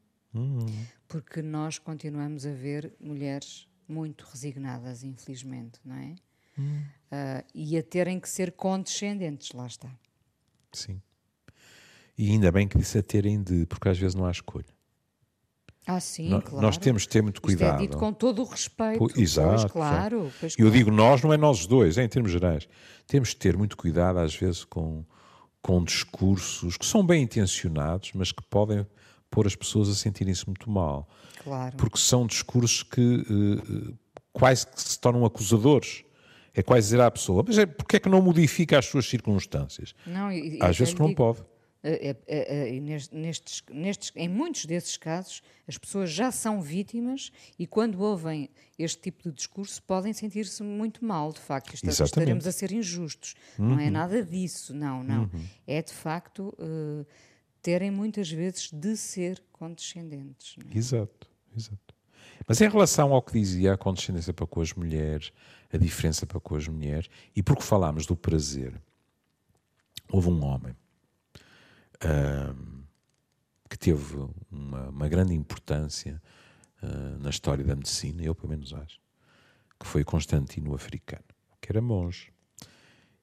Porque 1.08 1.42
nós 1.42 1.78
continuamos 1.78 2.44
a 2.46 2.52
ver 2.52 2.92
mulheres 3.00 3.68
muito 3.88 4.24
resignadas, 4.24 5.02
infelizmente, 5.04 5.78
não 5.84 5.96
é? 5.96 6.14
Ah, 7.10 7.44
e 7.54 7.76
a 7.76 7.82
terem 7.82 8.20
que 8.20 8.28
ser 8.28 8.52
condescendentes, 8.52 9.52
lá 9.52 9.66
está. 9.66 9.90
Sim. 10.72 11.00
E 12.16 12.30
ainda 12.30 12.52
bem 12.52 12.68
que 12.68 12.78
disse 12.78 12.98
a 12.98 13.02
terem 13.02 13.42
de, 13.42 13.66
porque 13.66 13.88
às 13.88 13.98
vezes 13.98 14.14
não 14.14 14.26
há 14.26 14.30
escolha. 14.30 14.66
Ah, 15.86 15.98
sim, 15.98 16.28
No- 16.28 16.42
claro. 16.42 16.60
Nós 16.64 16.76
temos 16.76 17.02
de 17.02 17.08
ter 17.08 17.22
muito 17.22 17.36
Isto 17.38 17.42
cuidado. 17.46 17.76
é 17.76 17.86
dito 17.86 17.96
com 17.98 18.12
todo 18.12 18.42
o 18.42 18.44
respeito. 18.44 18.98
Pois, 18.98 19.12
Pois, 19.14 19.22
exato, 19.22 19.72
claro. 19.72 20.30
Pois, 20.38 20.52
Eu 20.52 20.66
claro. 20.66 20.70
digo 20.72 20.90
nós, 20.90 21.22
não 21.22 21.32
é 21.32 21.36
nós 21.36 21.66
dois, 21.66 21.96
é 21.98 22.04
em 22.04 22.08
termos 22.08 22.30
gerais. 22.30 22.68
Temos 23.06 23.30
de 23.30 23.36
ter 23.36 23.56
muito 23.56 23.76
cuidado, 23.76 24.18
às 24.18 24.34
vezes, 24.34 24.64
com, 24.64 25.04
com 25.62 25.82
discursos 25.82 26.76
que 26.76 26.84
são 26.86 27.04
bem 27.04 27.22
intencionados, 27.22 28.12
mas 28.14 28.30
que 28.30 28.42
podem 28.44 28.86
pôr 29.30 29.46
as 29.46 29.56
pessoas 29.56 29.88
a 29.88 29.94
sentirem-se 29.94 30.46
muito 30.46 30.70
mal. 30.70 31.08
Claro. 31.42 31.76
Porque 31.76 31.98
são 31.98 32.26
discursos 32.26 32.82
que 32.82 33.24
eh, 33.28 33.94
quase 34.32 34.66
que 34.66 34.80
se 34.80 34.98
tornam 35.00 35.24
acusadores. 35.24 36.04
É 36.54 36.62
quase 36.62 36.86
dizer 36.88 37.00
à 37.00 37.10
pessoa, 37.10 37.44
mas 37.46 37.58
é, 37.58 37.66
porque 37.66 37.96
é 37.96 38.00
que 38.00 38.08
não 38.08 38.20
modifica 38.20 38.78
as 38.78 38.86
suas 38.86 39.06
circunstâncias? 39.06 39.94
Não, 40.06 40.30
e- 40.32 40.58
Às 40.60 40.76
vezes 40.78 40.94
que 40.94 41.00
não 41.00 41.06
digo, 41.08 41.16
pode. 41.16 41.44
é- 41.82 42.16
é- 42.26 42.76
é- 42.76 42.80
nes- 42.80 43.08
nestes, 43.10 43.62
nestes, 43.70 44.12
em 44.16 44.28
muitos 44.28 44.66
desses 44.66 44.96
casos, 44.96 45.42
as 45.68 45.78
pessoas 45.78 46.10
já 46.10 46.30
são 46.32 46.60
vítimas 46.60 47.30
e 47.58 47.66
quando 47.66 48.00
ouvem 48.00 48.50
este 48.78 49.00
tipo 49.00 49.22
de 49.28 49.34
discurso 49.36 49.80
podem 49.84 50.12
sentir-se 50.12 50.62
muito 50.62 51.04
mal, 51.04 51.32
de 51.32 51.38
facto. 51.40 51.72
Estaremos 51.72 52.46
a 52.46 52.52
ser 52.52 52.72
injustos. 52.72 53.34
Não 53.58 53.78
é 53.78 53.88
nada 53.88 54.22
disso, 54.24 54.74
não, 54.74 55.02
não. 55.04 55.30
É 55.66 55.80
de 55.80 55.92
facto 55.92 56.52
eh, 56.58 57.06
terem 57.62 57.90
muitas 57.90 58.30
vezes 58.30 58.70
de 58.72 58.96
ser 58.96 59.40
condescendentes. 59.52 60.56
é? 60.74 60.76
Exato, 60.78 61.28
exato. 61.56 61.94
Mas 62.46 62.60
em 62.60 62.68
relação 62.68 63.12
ao 63.12 63.22
que 63.22 63.32
dizia 63.38 63.74
a 63.74 63.76
condescendência 63.76 64.32
para 64.32 64.46
com 64.46 64.60
as 64.60 64.72
mulheres, 64.72 65.30
a 65.72 65.76
diferença 65.76 66.26
para 66.26 66.40
com 66.40 66.56
as 66.56 66.66
mulheres, 66.66 67.08
e 67.34 67.42
porque 67.42 67.62
falámos 67.62 68.06
do 68.06 68.16
prazer, 68.16 68.80
houve 70.10 70.28
um 70.28 70.44
homem 70.44 70.74
ahm, 72.02 72.82
que 73.68 73.78
teve 73.78 74.16
uma, 74.50 74.88
uma 74.88 75.08
grande 75.08 75.34
importância 75.34 76.20
ah, 76.82 77.18
na 77.20 77.30
história 77.30 77.64
da 77.64 77.76
medicina, 77.76 78.22
eu 78.22 78.34
pelo 78.34 78.48
menos 78.48 78.72
acho, 78.72 79.00
que 79.78 79.86
foi 79.86 80.02
Constantino 80.02 80.74
Africano, 80.74 81.24
que 81.60 81.70
era 81.70 81.80
monge 81.80 82.32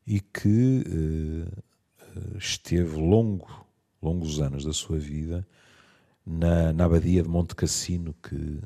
e 0.06 0.22
que 0.22 0.84
eh, 0.88 2.38
esteve 2.38 2.96
longo, 2.96 3.68
longos 4.02 4.40
anos 4.40 4.64
da 4.64 4.72
sua 4.72 4.98
vida 4.98 5.46
na, 6.26 6.72
na 6.72 6.86
abadia 6.86 7.24
de 7.24 7.30
Monte 7.30 7.56
Cassino, 7.56 8.14
que 8.14 8.62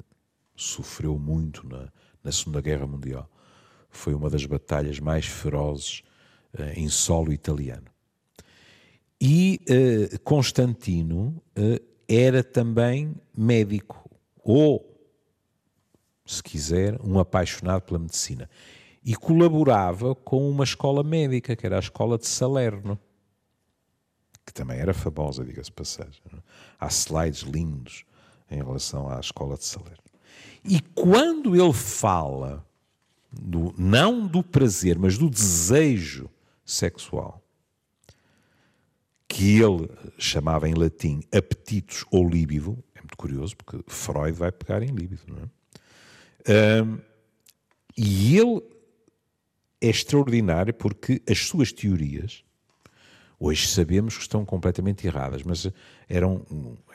sofreu 0.56 1.18
muito 1.18 1.68
na, 1.68 1.92
na 2.24 2.32
Segunda 2.32 2.62
Guerra 2.62 2.86
Mundial. 2.86 3.30
Foi 3.92 4.14
uma 4.14 4.30
das 4.30 4.46
batalhas 4.46 5.00
mais 5.00 5.26
ferozes 5.26 6.02
eh, 6.58 6.74
em 6.78 6.90
solo 6.90 7.32
italiano. 7.32 7.86
E 9.20 9.60
eh, 9.68 10.18
Constantino 10.24 11.42
eh, 11.56 11.82
era 12.08 12.44
também 12.44 13.14
médico, 13.38 14.10
ou, 14.44 15.00
se 16.26 16.42
quiser, 16.42 17.00
um 17.04 17.20
apaixonado 17.20 17.84
pela 17.84 18.00
medicina. 18.00 18.50
E 19.04 19.16
colaborava 19.16 20.16
com 20.16 20.50
uma 20.50 20.64
escola 20.64 21.04
médica, 21.04 21.56
que 21.56 21.66
era 21.66 21.76
a 21.76 21.80
Escola 21.80 22.18
de 22.18 22.28
Salerno 22.28 23.00
que 24.46 24.54
também 24.54 24.80
era 24.80 24.94
famosa, 24.94 25.46
diga-se 25.46 25.72
passagem. 25.72 26.22
não 26.32 26.40
é? 26.40 26.42
Há 26.80 26.88
slides 26.88 27.42
lindos 27.42 28.04
em 28.50 28.58
relação 28.58 29.10
à 29.10 29.20
escola 29.20 29.56
de 29.56 29.64
Salerno. 29.64 30.04
E 30.64 30.82
quando 30.94 31.56
ele 31.56 31.74
fala, 31.74 32.66
do, 33.32 33.74
não 33.78 34.28
do 34.28 34.44
prazer, 34.44 34.98
mas 34.98 35.18
do 35.18 35.30
desejo 35.30 36.30
sexual, 36.66 37.42
que 39.28 39.62
ele 39.62 39.90
chamava 40.18 40.68
em 40.68 40.74
latim 40.74 41.22
apetitos 41.32 42.06
ou 42.12 42.28
líbido, 42.28 42.84
é 42.94 43.00
muito 43.00 43.16
curioso, 43.16 43.56
porque 43.56 43.84
Freud 43.88 44.34
vai 44.34 44.52
pegar 44.52 44.84
em 44.84 44.94
líbido, 44.94 45.22
não 45.28 45.38
é? 45.38 46.80
Ahm, 46.80 47.00
e 47.98 48.38
ele 48.38 48.62
é 49.80 49.90
extraordinário 49.90 50.74
porque 50.74 51.22
as 51.30 51.40
suas 51.40 51.72
teorias, 51.72 52.44
Hoje 53.44 53.68
sabemos 53.70 54.18
que 54.18 54.22
estão 54.22 54.46
completamente 54.46 55.08
erradas, 55.08 55.42
mas 55.42 55.68
eram, 56.08 56.46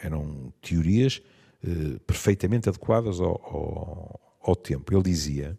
eram 0.01 0.53
teorias 0.63 1.21
eh, 1.61 1.99
perfeitamente 2.07 2.69
adequadas 2.69 3.19
ao, 3.19 3.33
ao, 3.33 4.39
ao 4.41 4.55
tempo. 4.55 4.95
Ele 4.95 5.03
dizia 5.03 5.59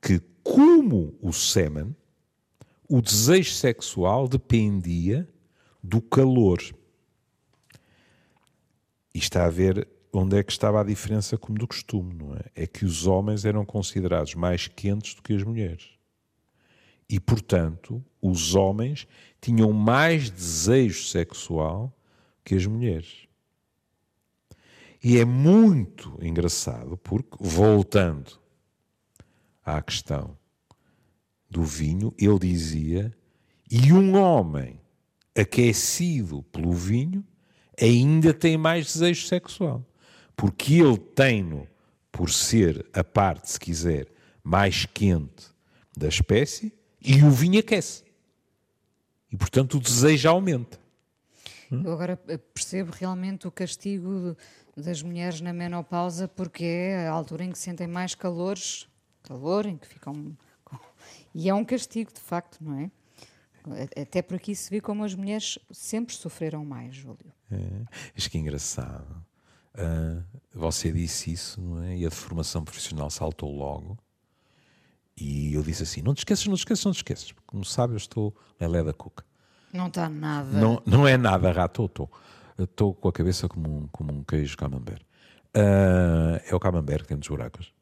que, 0.00 0.20
como 0.42 1.16
o 1.20 1.32
sêmen, 1.32 1.94
o 2.88 3.00
desejo 3.00 3.52
sexual 3.52 4.26
dependia 4.26 5.28
do 5.82 6.00
calor. 6.00 6.60
E 9.14 9.18
está 9.18 9.44
a 9.44 9.50
ver 9.50 9.86
onde 10.12 10.36
é 10.36 10.42
que 10.42 10.50
estava 10.50 10.80
a 10.80 10.84
diferença 10.84 11.38
como 11.38 11.58
do 11.58 11.68
costume, 11.68 12.14
não 12.14 12.34
é? 12.34 12.42
É 12.54 12.66
que 12.66 12.84
os 12.84 13.06
homens 13.06 13.44
eram 13.44 13.64
considerados 13.64 14.34
mais 14.34 14.66
quentes 14.66 15.14
do 15.14 15.22
que 15.22 15.34
as 15.34 15.42
mulheres. 15.42 15.90
E, 17.08 17.18
portanto, 17.20 18.04
os 18.20 18.54
homens 18.54 19.06
tinham 19.40 19.72
mais 19.72 20.30
desejo 20.30 21.04
sexual 21.04 21.96
que 22.44 22.54
as 22.54 22.66
mulheres. 22.66 23.28
E 25.02 25.18
é 25.18 25.24
muito 25.24 26.18
engraçado 26.20 26.96
porque, 26.96 27.36
voltando 27.40 28.39
à 29.76 29.82
questão 29.82 30.36
do 31.48 31.62
vinho, 31.62 32.14
ele 32.18 32.38
dizia: 32.38 33.14
e 33.70 33.92
um 33.92 34.16
homem 34.16 34.80
aquecido 35.34 36.42
pelo 36.44 36.72
vinho 36.72 37.24
ainda 37.80 38.34
tem 38.34 38.56
mais 38.56 38.86
desejo 38.86 39.26
sexual. 39.26 39.86
Porque 40.36 40.74
ele 40.74 40.98
tem-no 40.98 41.68
por 42.10 42.30
ser 42.30 42.86
a 42.92 43.04
parte, 43.04 43.50
se 43.50 43.60
quiser, 43.60 44.08
mais 44.42 44.86
quente 44.86 45.46
da 45.96 46.08
espécie 46.08 46.72
e 47.00 47.22
o 47.22 47.30
vinho 47.30 47.60
aquece. 47.60 48.04
E, 49.30 49.36
portanto, 49.36 49.76
o 49.76 49.80
desejo 49.80 50.28
aumenta. 50.28 50.78
Eu 51.70 51.92
agora 51.92 52.16
percebo 52.16 52.90
realmente 52.90 53.46
o 53.46 53.50
castigo 53.50 54.36
das 54.76 55.02
mulheres 55.02 55.40
na 55.40 55.52
menopausa, 55.52 56.26
porque 56.26 56.64
é 56.64 57.06
a 57.06 57.12
altura 57.12 57.44
em 57.44 57.52
que 57.52 57.58
sentem 57.58 57.86
mais 57.86 58.14
calores, 58.14 58.88
calor, 59.22 59.66
em 59.66 59.76
que 59.76 59.86
ficam. 59.86 60.36
E 61.34 61.48
é 61.48 61.54
um 61.54 61.64
castigo, 61.64 62.12
de 62.12 62.20
facto, 62.20 62.58
não 62.60 62.78
é? 62.78 62.90
Até 64.00 64.22
por 64.22 64.36
aqui 64.36 64.54
se 64.54 64.70
vê 64.70 64.80
como 64.80 65.04
as 65.04 65.14
mulheres 65.14 65.58
sempre 65.70 66.14
sofreram 66.14 66.64
mais, 66.64 66.94
Júlio. 66.94 67.32
É, 67.50 67.58
acho 68.16 68.30
que 68.30 68.38
é 68.38 68.40
engraçado. 68.40 69.24
Uh, 69.74 70.24
você 70.52 70.90
disse 70.90 71.32
isso, 71.32 71.60
não 71.60 71.82
é? 71.82 71.96
E 71.96 72.06
a 72.06 72.08
deformação 72.08 72.64
profissional 72.64 73.10
saltou 73.10 73.54
logo. 73.54 73.98
E 75.16 75.54
eu 75.54 75.62
disse 75.62 75.82
assim: 75.82 76.02
não 76.02 76.14
te 76.14 76.18
esqueças, 76.18 76.46
não 76.46 76.54
te 76.54 76.60
esqueças, 76.60 76.84
não 76.84 76.92
te 76.92 76.96
esqueças. 76.96 77.34
Como 77.46 77.64
sabe, 77.64 77.92
eu 77.92 77.98
estou 77.98 78.34
lelé 78.58 78.82
da 78.82 78.92
cuca. 78.92 79.24
Não 79.72 79.86
está 79.86 80.08
nada. 80.08 80.50
Não, 80.50 80.82
não 80.84 81.06
é 81.06 81.16
nada, 81.16 81.52
rato, 81.52 81.84
estou. 81.84 82.10
Estou 82.58 82.94
com 82.94 83.08
a 83.08 83.12
cabeça 83.12 83.48
como 83.48 83.78
um, 83.78 83.88
como 83.88 84.12
um 84.12 84.24
queijo 84.24 84.56
camembert. 84.56 85.02
Uh, 85.56 86.40
é 86.48 86.54
o 86.54 86.60
camembert 86.60 87.02
que 87.02 87.08
tem 87.08 87.18
dos 87.18 87.28
buracos. 87.28 87.72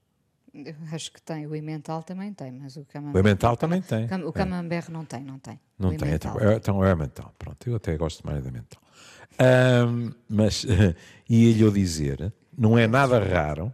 Eu 0.55 0.75
acho 0.93 1.13
que 1.13 1.21
tem, 1.23 1.47
o 1.47 1.55
Emmental 1.55 2.03
também 2.03 2.33
tem, 2.33 2.53
mas 2.53 2.77
o 2.77 2.85
camembert... 2.85 3.17
O 3.17 3.19
Emmental 3.19 3.57
também 3.57 3.83
tem. 3.83 4.07
O 4.25 4.33
camembert 4.33 4.89
é. 4.89 4.93
não 4.93 5.05
tem, 5.05 5.23
não 5.23 5.39
tem. 5.39 5.61
Não 5.79 5.97
tem, 5.97 6.15
então 6.15 6.41
é, 6.41 6.55
então 6.57 6.85
é 6.85 6.89
o 6.89 6.93
Emmental. 6.93 7.35
Pronto, 7.39 7.69
eu 7.69 7.77
até 7.77 7.97
gosto 7.97 8.27
mais 8.27 8.43
da 8.43 8.49
Emmental. 8.49 8.83
Um, 9.41 10.13
mas, 10.29 10.65
ia-lhe 11.29 11.61
eu 11.61 11.71
dizer, 11.71 12.33
não 12.57 12.77
é 12.77 12.87
nada 12.87 13.19
raro 13.23 13.73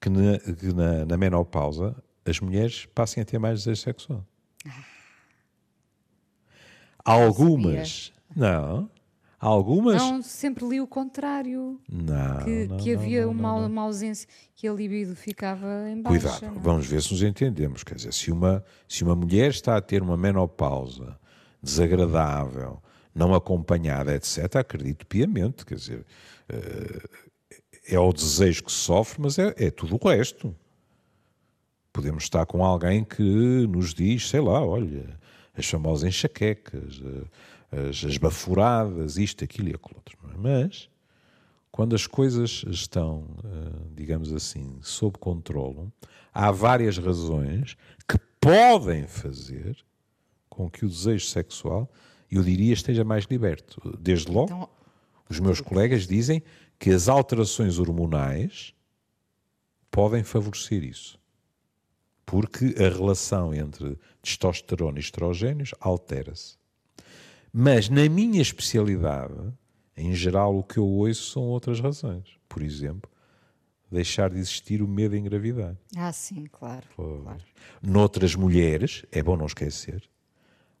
que 0.00 0.08
na, 0.08 0.38
que 0.38 0.72
na, 0.72 1.04
na 1.04 1.16
menopausa 1.16 1.94
as 2.24 2.40
mulheres 2.40 2.86
passem 2.94 3.22
a 3.22 3.26
ter 3.26 3.38
mais 3.38 3.60
desejo 3.60 3.82
sexual. 3.82 4.26
Ah, 4.64 4.84
Algumas, 7.04 8.12
não, 8.36 8.90
Algumas. 9.40 9.96
Não, 9.96 10.20
sempre 10.20 10.68
li 10.68 10.82
o 10.82 10.86
contrário. 10.86 11.80
Não. 11.90 12.44
Que, 12.44 12.66
não, 12.66 12.76
que 12.76 12.94
havia 12.94 13.24
não, 13.24 13.32
uma, 13.32 13.60
não, 13.60 13.66
uma 13.68 13.82
ausência, 13.82 14.28
que 14.54 14.68
a 14.68 14.72
libido 14.72 15.16
ficava 15.16 15.88
em 15.88 16.02
baixa. 16.02 16.28
Cuidado, 16.28 16.56
é? 16.58 16.60
vamos 16.60 16.86
ver 16.86 17.00
se 17.00 17.10
nos 17.10 17.22
entendemos. 17.22 17.82
Quer 17.82 17.94
dizer, 17.94 18.12
se 18.12 18.30
uma, 18.30 18.62
se 18.86 19.02
uma 19.02 19.16
mulher 19.16 19.48
está 19.48 19.78
a 19.78 19.80
ter 19.80 20.02
uma 20.02 20.14
menopausa 20.14 21.18
desagradável, 21.62 22.82
não 23.14 23.34
acompanhada, 23.34 24.14
etc., 24.14 24.56
acredito 24.56 25.06
piamente. 25.06 25.64
Quer 25.64 25.76
dizer, 25.76 26.06
eh, 26.46 27.08
é 27.88 27.98
o 27.98 28.12
desejo 28.12 28.64
que 28.64 28.72
sofre, 28.72 29.22
mas 29.22 29.38
é, 29.38 29.54
é 29.56 29.70
tudo 29.70 29.98
o 29.98 30.08
resto. 30.08 30.54
Podemos 31.94 32.24
estar 32.24 32.44
com 32.44 32.62
alguém 32.62 33.04
que 33.04 33.22
nos 33.22 33.94
diz, 33.94 34.28
sei 34.28 34.40
lá, 34.40 34.62
olha, 34.62 35.18
as 35.56 35.66
famosas 35.66 36.06
enxaquecas, 36.06 37.00
eh, 37.02 37.24
as, 37.70 38.04
as 38.04 38.16
baforadas, 38.16 39.16
isto, 39.16 39.44
aquilo 39.44 39.68
e 39.68 39.74
aquilo 39.74 39.96
outro. 39.96 40.18
É? 40.32 40.36
Mas, 40.36 40.88
quando 41.70 41.94
as 41.94 42.06
coisas 42.06 42.64
estão, 42.68 43.26
eh, 43.44 43.86
digamos 43.94 44.32
assim, 44.32 44.78
sob 44.82 45.18
controle, 45.18 45.88
há 46.32 46.50
várias 46.50 46.98
razões 46.98 47.76
que 48.08 48.18
podem 48.40 49.06
fazer 49.06 49.76
com 50.48 50.68
que 50.68 50.84
o 50.84 50.88
desejo 50.88 51.26
sexual, 51.26 51.90
eu 52.30 52.42
diria, 52.42 52.72
esteja 52.72 53.04
mais 53.04 53.24
liberto. 53.24 53.80
Desde 53.98 54.30
logo, 54.30 54.52
Então, 54.52 54.68
os 55.28 55.38
meus 55.38 55.60
colegas 55.60 56.06
dizem 56.06 56.42
que 56.78 56.90
as 56.90 57.08
alterações 57.08 57.78
hormonais 57.78 58.74
podem 59.90 60.24
favorecer 60.24 60.82
isso. 60.82 61.18
Porque 62.26 62.74
a 62.78 62.88
relação 62.88 63.54
entre 63.54 63.98
testosterona 64.22 64.98
e 64.98 65.00
estrogénios 65.00 65.72
altera-se. 65.80 66.59
Mas 67.52 67.88
na 67.88 68.08
minha 68.08 68.40
especialidade, 68.40 69.34
em 69.96 70.14
geral, 70.14 70.56
o 70.58 70.62
que 70.62 70.78
eu 70.78 70.86
ouço 70.86 71.32
são 71.32 71.42
outras 71.42 71.80
razões. 71.80 72.36
Por 72.48 72.62
exemplo, 72.62 73.10
deixar 73.90 74.30
de 74.30 74.38
existir 74.38 74.82
o 74.82 74.88
medo 74.88 75.12
de 75.12 75.18
engravidar. 75.20 75.76
ah, 75.96 76.12
sim, 76.12 76.46
claro. 76.50 76.86
Claro. 76.94 77.42
Noutras 77.82 78.34
mulheres, 78.34 79.04
é 79.10 79.22
bom 79.22 79.36
não 79.36 79.46
esquecer, 79.46 80.08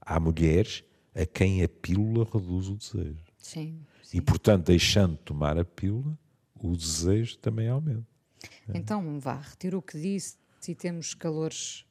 há 0.00 0.18
mulheres 0.20 0.84
a 1.14 1.26
quem 1.26 1.62
a 1.64 1.68
pílula 1.68 2.26
reduz 2.32 2.68
o 2.68 2.76
desejo. 2.76 3.24
Sim, 3.36 3.80
E, 4.02 4.06
sim. 4.06 4.20
portanto, 4.22 4.66
deixando 4.66 5.12
de 5.16 5.22
tomar 5.22 5.58
a 5.58 5.64
pílula, 5.64 6.16
o 6.54 6.76
desejo 6.76 7.36
também 7.38 7.68
aumenta. 7.68 8.06
Então, 8.72 9.18
vá, 9.18 9.34
retiro 9.40 9.78
o 9.78 9.82
que 9.82 9.98
disse 10.00 10.36
e 10.68 10.74
temos 10.74 11.14
calores, 11.14 11.84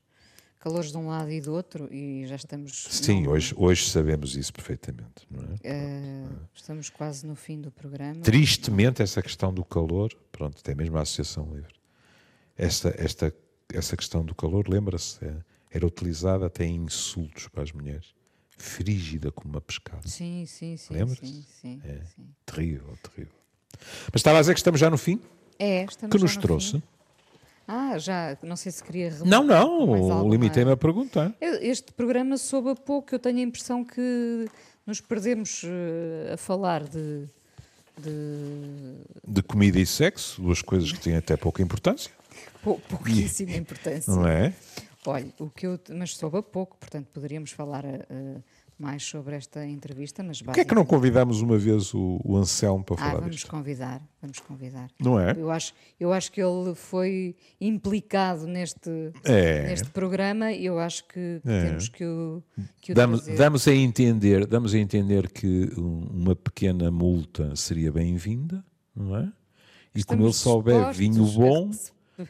calores 0.59 0.91
de 0.91 0.97
um 0.97 1.07
lado 1.07 1.31
e 1.31 1.39
do 1.41 1.53
outro 1.53 1.87
e 1.93 2.25
já 2.27 2.35
estamos. 2.35 2.87
Sim, 2.89 3.23
não- 3.23 3.31
hoje, 3.31 3.53
hoje 3.57 3.89
sabemos 3.89 4.35
isso 4.35 4.51
perfeitamente. 4.53 5.27
É? 5.63 5.69
eh, 5.71 6.27
estamos 6.53 6.89
quase 6.89 7.25
no 7.25 7.35
fim 7.35 7.59
do 7.61 7.71
programa. 7.71 8.21
Tristemente, 8.21 9.01
essa 9.01 9.21
questão 9.21 9.53
do 9.53 9.63
calor, 9.63 10.13
pronto, 10.31 10.57
até 10.59 10.75
mesmo 10.75 10.97
a 10.97 11.01
Associação 11.01 11.45
Livre, 11.53 11.73
esta, 12.57 12.93
esta, 12.97 13.33
essa 13.73 13.95
questão 13.95 14.23
do 14.23 14.35
calor, 14.35 14.67
lembra-se, 14.67 15.23
é, 15.23 15.33
era 15.71 15.85
utilizada 15.85 16.45
até 16.47 16.65
em 16.65 16.75
insultos 16.75 17.47
para 17.47 17.63
as 17.63 17.71
mulheres. 17.71 18.13
Frígida 18.57 19.31
como 19.31 19.53
uma 19.53 19.61
pescada. 19.61 20.05
Sim, 20.05 20.43
sim, 20.45 20.75
sim. 20.75 20.93
Lembra-se? 20.93 21.25
Sim, 21.25 21.45
sim, 21.61 21.81
É. 21.85 22.01
sim. 22.13 22.27
Terrível, 22.45 22.97
terrível. 23.01 23.33
Mas 24.11 24.19
estava 24.19 24.37
a 24.37 24.41
dizer 24.41 24.53
que 24.53 24.59
estamos 24.59 24.79
já 24.81 24.89
no 24.89 24.97
fim? 24.97 25.21
É, 25.57 25.85
estamos 25.85 26.13
Que 26.13 26.21
nos 26.21 26.35
no 26.35 26.41
trouxe? 26.41 26.71
fim. 26.73 26.83
Ah, 27.71 27.99
já, 27.99 28.35
não 28.41 28.55
sei 28.55 28.71
se 28.71 28.83
queria 28.83 29.11
Não, 29.23 29.43
não, 29.43 30.27
limitei-me 30.27 30.71
a 30.71 30.77
perguntar. 30.77 31.31
Este 31.39 31.91
programa 31.91 32.35
soube 32.35 32.71
a 32.71 32.75
pouco, 32.75 33.13
eu 33.13 33.19
tenho 33.19 33.37
a 33.37 33.41
impressão 33.41 33.85
que 33.85 34.47
nos 34.87 34.99
perdemos 34.99 35.61
eh, 35.65 36.33
a 36.33 36.37
falar 36.37 36.83
de, 36.83 37.27
de 37.97 38.95
De 39.27 39.43
comida 39.43 39.79
e 39.79 39.85
sexo, 39.85 40.41
duas 40.41 40.61
coisas 40.63 40.91
que 40.91 40.99
têm 40.99 41.15
até 41.15 41.37
pouca 41.37 41.61
importância, 41.61 42.11
pou- 42.63 42.79
pouquíssima 42.89 43.51
importância. 43.55 44.11
não 44.13 44.27
é? 44.27 44.51
Olha, 45.05 45.27
o 45.39 45.49
que 45.49 45.67
eu, 45.67 45.79
mas 45.91 46.15
soube 46.15 46.37
a 46.37 46.41
pouco, 46.41 46.75
portanto 46.77 47.07
poderíamos 47.13 47.51
falar 47.51 47.85
eh, 47.85 48.01
mais 48.79 49.03
sobre 49.03 49.35
esta 49.35 49.65
entrevista, 49.65 50.23
mas 50.23 50.41
Porquê 50.41 50.61
é 50.61 50.65
que 50.65 50.73
não 50.73 50.85
convidamos 50.85 51.41
uma 51.41 51.57
vez 51.57 51.93
o, 51.93 52.19
o 52.23 52.37
Anselmo 52.37 52.83
para 52.83 52.95
Ah, 52.95 52.99
falar 52.99 53.19
vamos 53.19 53.35
disto? 53.35 53.49
convidar, 53.49 54.01
vamos 54.21 54.39
convidar. 54.39 54.89
Não 54.97 55.19
é? 55.19 55.33
Eu 55.37 55.51
acho, 55.51 55.73
eu 55.99 56.13
acho 56.13 56.31
que 56.31 56.41
ele 56.41 56.73
foi 56.75 57.35
implicado 57.59 58.47
neste, 58.47 58.89
É. 59.25 59.67
neste 59.67 59.89
programa 59.89 60.51
e 60.53 60.65
eu 60.65 60.79
acho 60.79 61.05
que 61.09 61.41
É. 61.45 61.65
temos 61.65 61.89
que 61.89 62.05
o, 62.05 62.41
que 62.81 62.93
o 62.93 62.95
Damos, 62.95 63.21
trazer. 63.21 63.37
damos 63.37 63.67
a 63.67 63.73
entender, 63.73 64.45
damos 64.47 64.73
a 64.73 64.77
entender 64.79 65.29
que 65.29 65.69
um- 65.77 66.07
uma 66.13 66.35
pequena 66.35 66.89
multa 66.89 67.53
seria 67.57 67.91
bem-vinda, 67.91 68.63
não 68.95 69.15
é? 69.17 69.29
E 69.93 70.03
como 70.05 70.21
ele 70.23 70.29
Estamos 70.29 70.37
só 70.37 70.61
bebe 70.61 70.93
vinho 70.97 71.25
bom, 71.25 71.69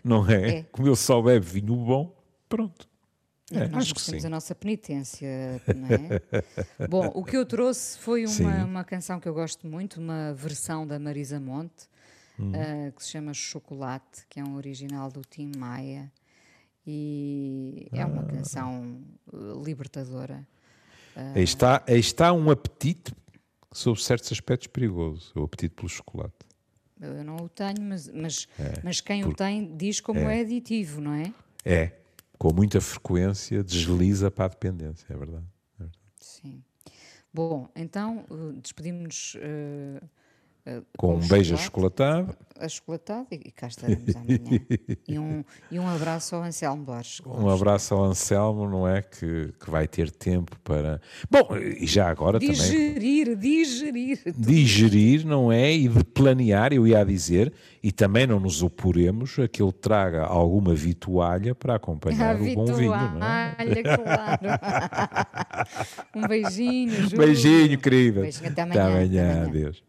não 0.04 0.28
é? 0.28 0.50
É. 0.60 0.64
Como 0.72 0.88
ele 0.88 0.96
só 0.96 1.22
bebe 1.22 1.46
vinho 1.46 1.76
bom, 1.76 2.16
pronto. 2.48 2.88
É, 3.52 3.68
Nós 3.68 3.84
acho 3.86 3.96
que 3.96 4.02
sim. 4.02 4.26
a 4.26 4.30
nossa 4.30 4.54
penitência, 4.54 5.28
não 5.76 5.88
é? 5.88 6.22
Bom, 6.88 7.12
o 7.16 7.24
que 7.24 7.36
eu 7.36 7.46
trouxe 7.46 7.98
foi 7.98 8.26
uma, 8.26 8.64
uma 8.66 8.84
canção 8.84 9.20
que 9.20 9.28
eu 9.28 9.34
gosto 9.34 9.66
muito, 9.68 10.00
uma 10.00 10.34
versão 10.34 10.86
da 10.86 11.00
Marisa 11.00 11.40
Monte, 11.40 11.88
Hum. 12.42 12.54
ah, 12.56 12.92
que 12.92 13.04
se 13.04 13.10
chama 13.12 13.34
Chocolate, 13.34 14.26
que 14.30 14.40
é 14.40 14.44
um 14.44 14.56
original 14.56 15.12
do 15.12 15.22
Tim 15.22 15.52
Maia. 15.58 16.10
E 16.88 17.88
é 17.92 18.02
Ah. 18.02 18.08
uma 18.08 18.24
canção 18.24 19.02
eh, 19.34 19.38
libertadora. 19.66 20.48
Aí 21.36 21.44
está, 21.44 21.84
aí 21.86 22.00
está 22.00 22.32
um 22.32 22.50
apetite 22.50 23.14
sob 23.74 24.02
certos 24.02 24.32
aspectos 24.32 24.68
perigoso, 24.68 25.34
o 25.36 25.44
apetite 25.44 25.76
pelo 25.76 25.90
chocolate. 25.90 26.34
Eu 27.02 27.24
não 27.24 27.36
o 27.36 27.50
tenho, 27.50 27.82
mas, 27.82 28.08
mas, 28.10 28.48
É, 28.58 28.74
mas 28.84 29.02
quem 29.02 29.26
o 29.26 29.34
tem 29.34 29.76
diz 29.76 30.00
como 30.00 30.20
é. 30.22 30.40
aditivo, 30.42 31.02
não 31.02 31.14
é? 31.14 31.34
É, 31.66 31.92
com 32.40 32.54
muita 32.54 32.80
frequência, 32.80 33.62
desliza 33.62 34.32
para 34.32 34.46
a 34.46 34.48
dependência, 34.48 35.06
é 35.10 35.18
verdade. 35.18 35.46
É 35.78 35.84
verdade. 35.84 36.00
Sim. 36.20 36.64
Bom, 37.32 37.70
então 37.76 38.26
uh, 38.30 38.54
despedimos-nos. 38.54 39.36
Uh, 39.36 40.10
uh, 40.78 40.86
com 40.98 41.16
um 41.16 41.28
beijo 41.28 41.54
achocolatado. 41.56 42.36
Achocolatado 42.60 43.28
e, 43.32 43.36
e 43.46 43.52
cá 43.52 43.68
estaremos 43.68 44.16
amanhã. 44.16 44.40
e, 45.08 45.18
um, 45.18 45.44
e 45.72 45.80
um 45.80 45.88
abraço 45.88 46.36
ao 46.36 46.44
Anselmo 46.44 46.84
Borges. 46.84 47.22
Um 47.26 47.50
abraço 47.50 47.94
ao 47.94 48.04
Anselmo, 48.04 48.70
não 48.70 48.88
é? 48.88 49.02
Que, 49.02 49.54
que 49.60 49.70
vai 49.70 49.88
ter 49.88 50.12
tempo 50.12 50.60
para. 50.64 51.02
Bom, 51.30 51.56
e 51.58 51.88
já 51.88 52.10
agora 52.10 52.38
digerir, 52.38 52.94
também. 52.96 53.00
Digerir, 53.00 53.36
digerir. 53.38 54.20
Digerir, 54.38 55.26
não 55.26 55.52
é? 55.52 55.74
E 55.74 55.88
de 55.88 56.04
planear, 56.04 56.74
eu 56.74 56.86
ia 56.86 57.04
dizer, 57.06 57.54
e 57.82 57.92
também 57.92 58.28
não 58.28 58.40
nos 58.40 58.62
oporemos 58.62 59.40
a 59.40 59.48
que 59.48 59.62
ele 59.64 59.72
traga 59.72 60.24
alguma 60.24 60.76
vitualha 60.76 61.56
para 61.56 61.76
acompanhar 61.76 62.36
a 62.36 62.40
o 62.40 62.54
bom 62.54 62.66
vinho, 62.66 62.90
não 62.90 63.26
é? 63.26 63.56
claro. 63.84 64.40
um 66.16 66.28
beijinho, 66.28 66.92
Júlio. 66.92 67.18
Beijinho, 67.18 67.80
querida. 67.80 68.22
Beijinho 68.22 68.50
até 68.50 68.62
amanhã. 68.62 68.82
Até 68.82 68.92
amanhã, 68.92 69.22
até 69.22 69.32
amanhã. 69.32 69.48
adeus. 69.48 69.89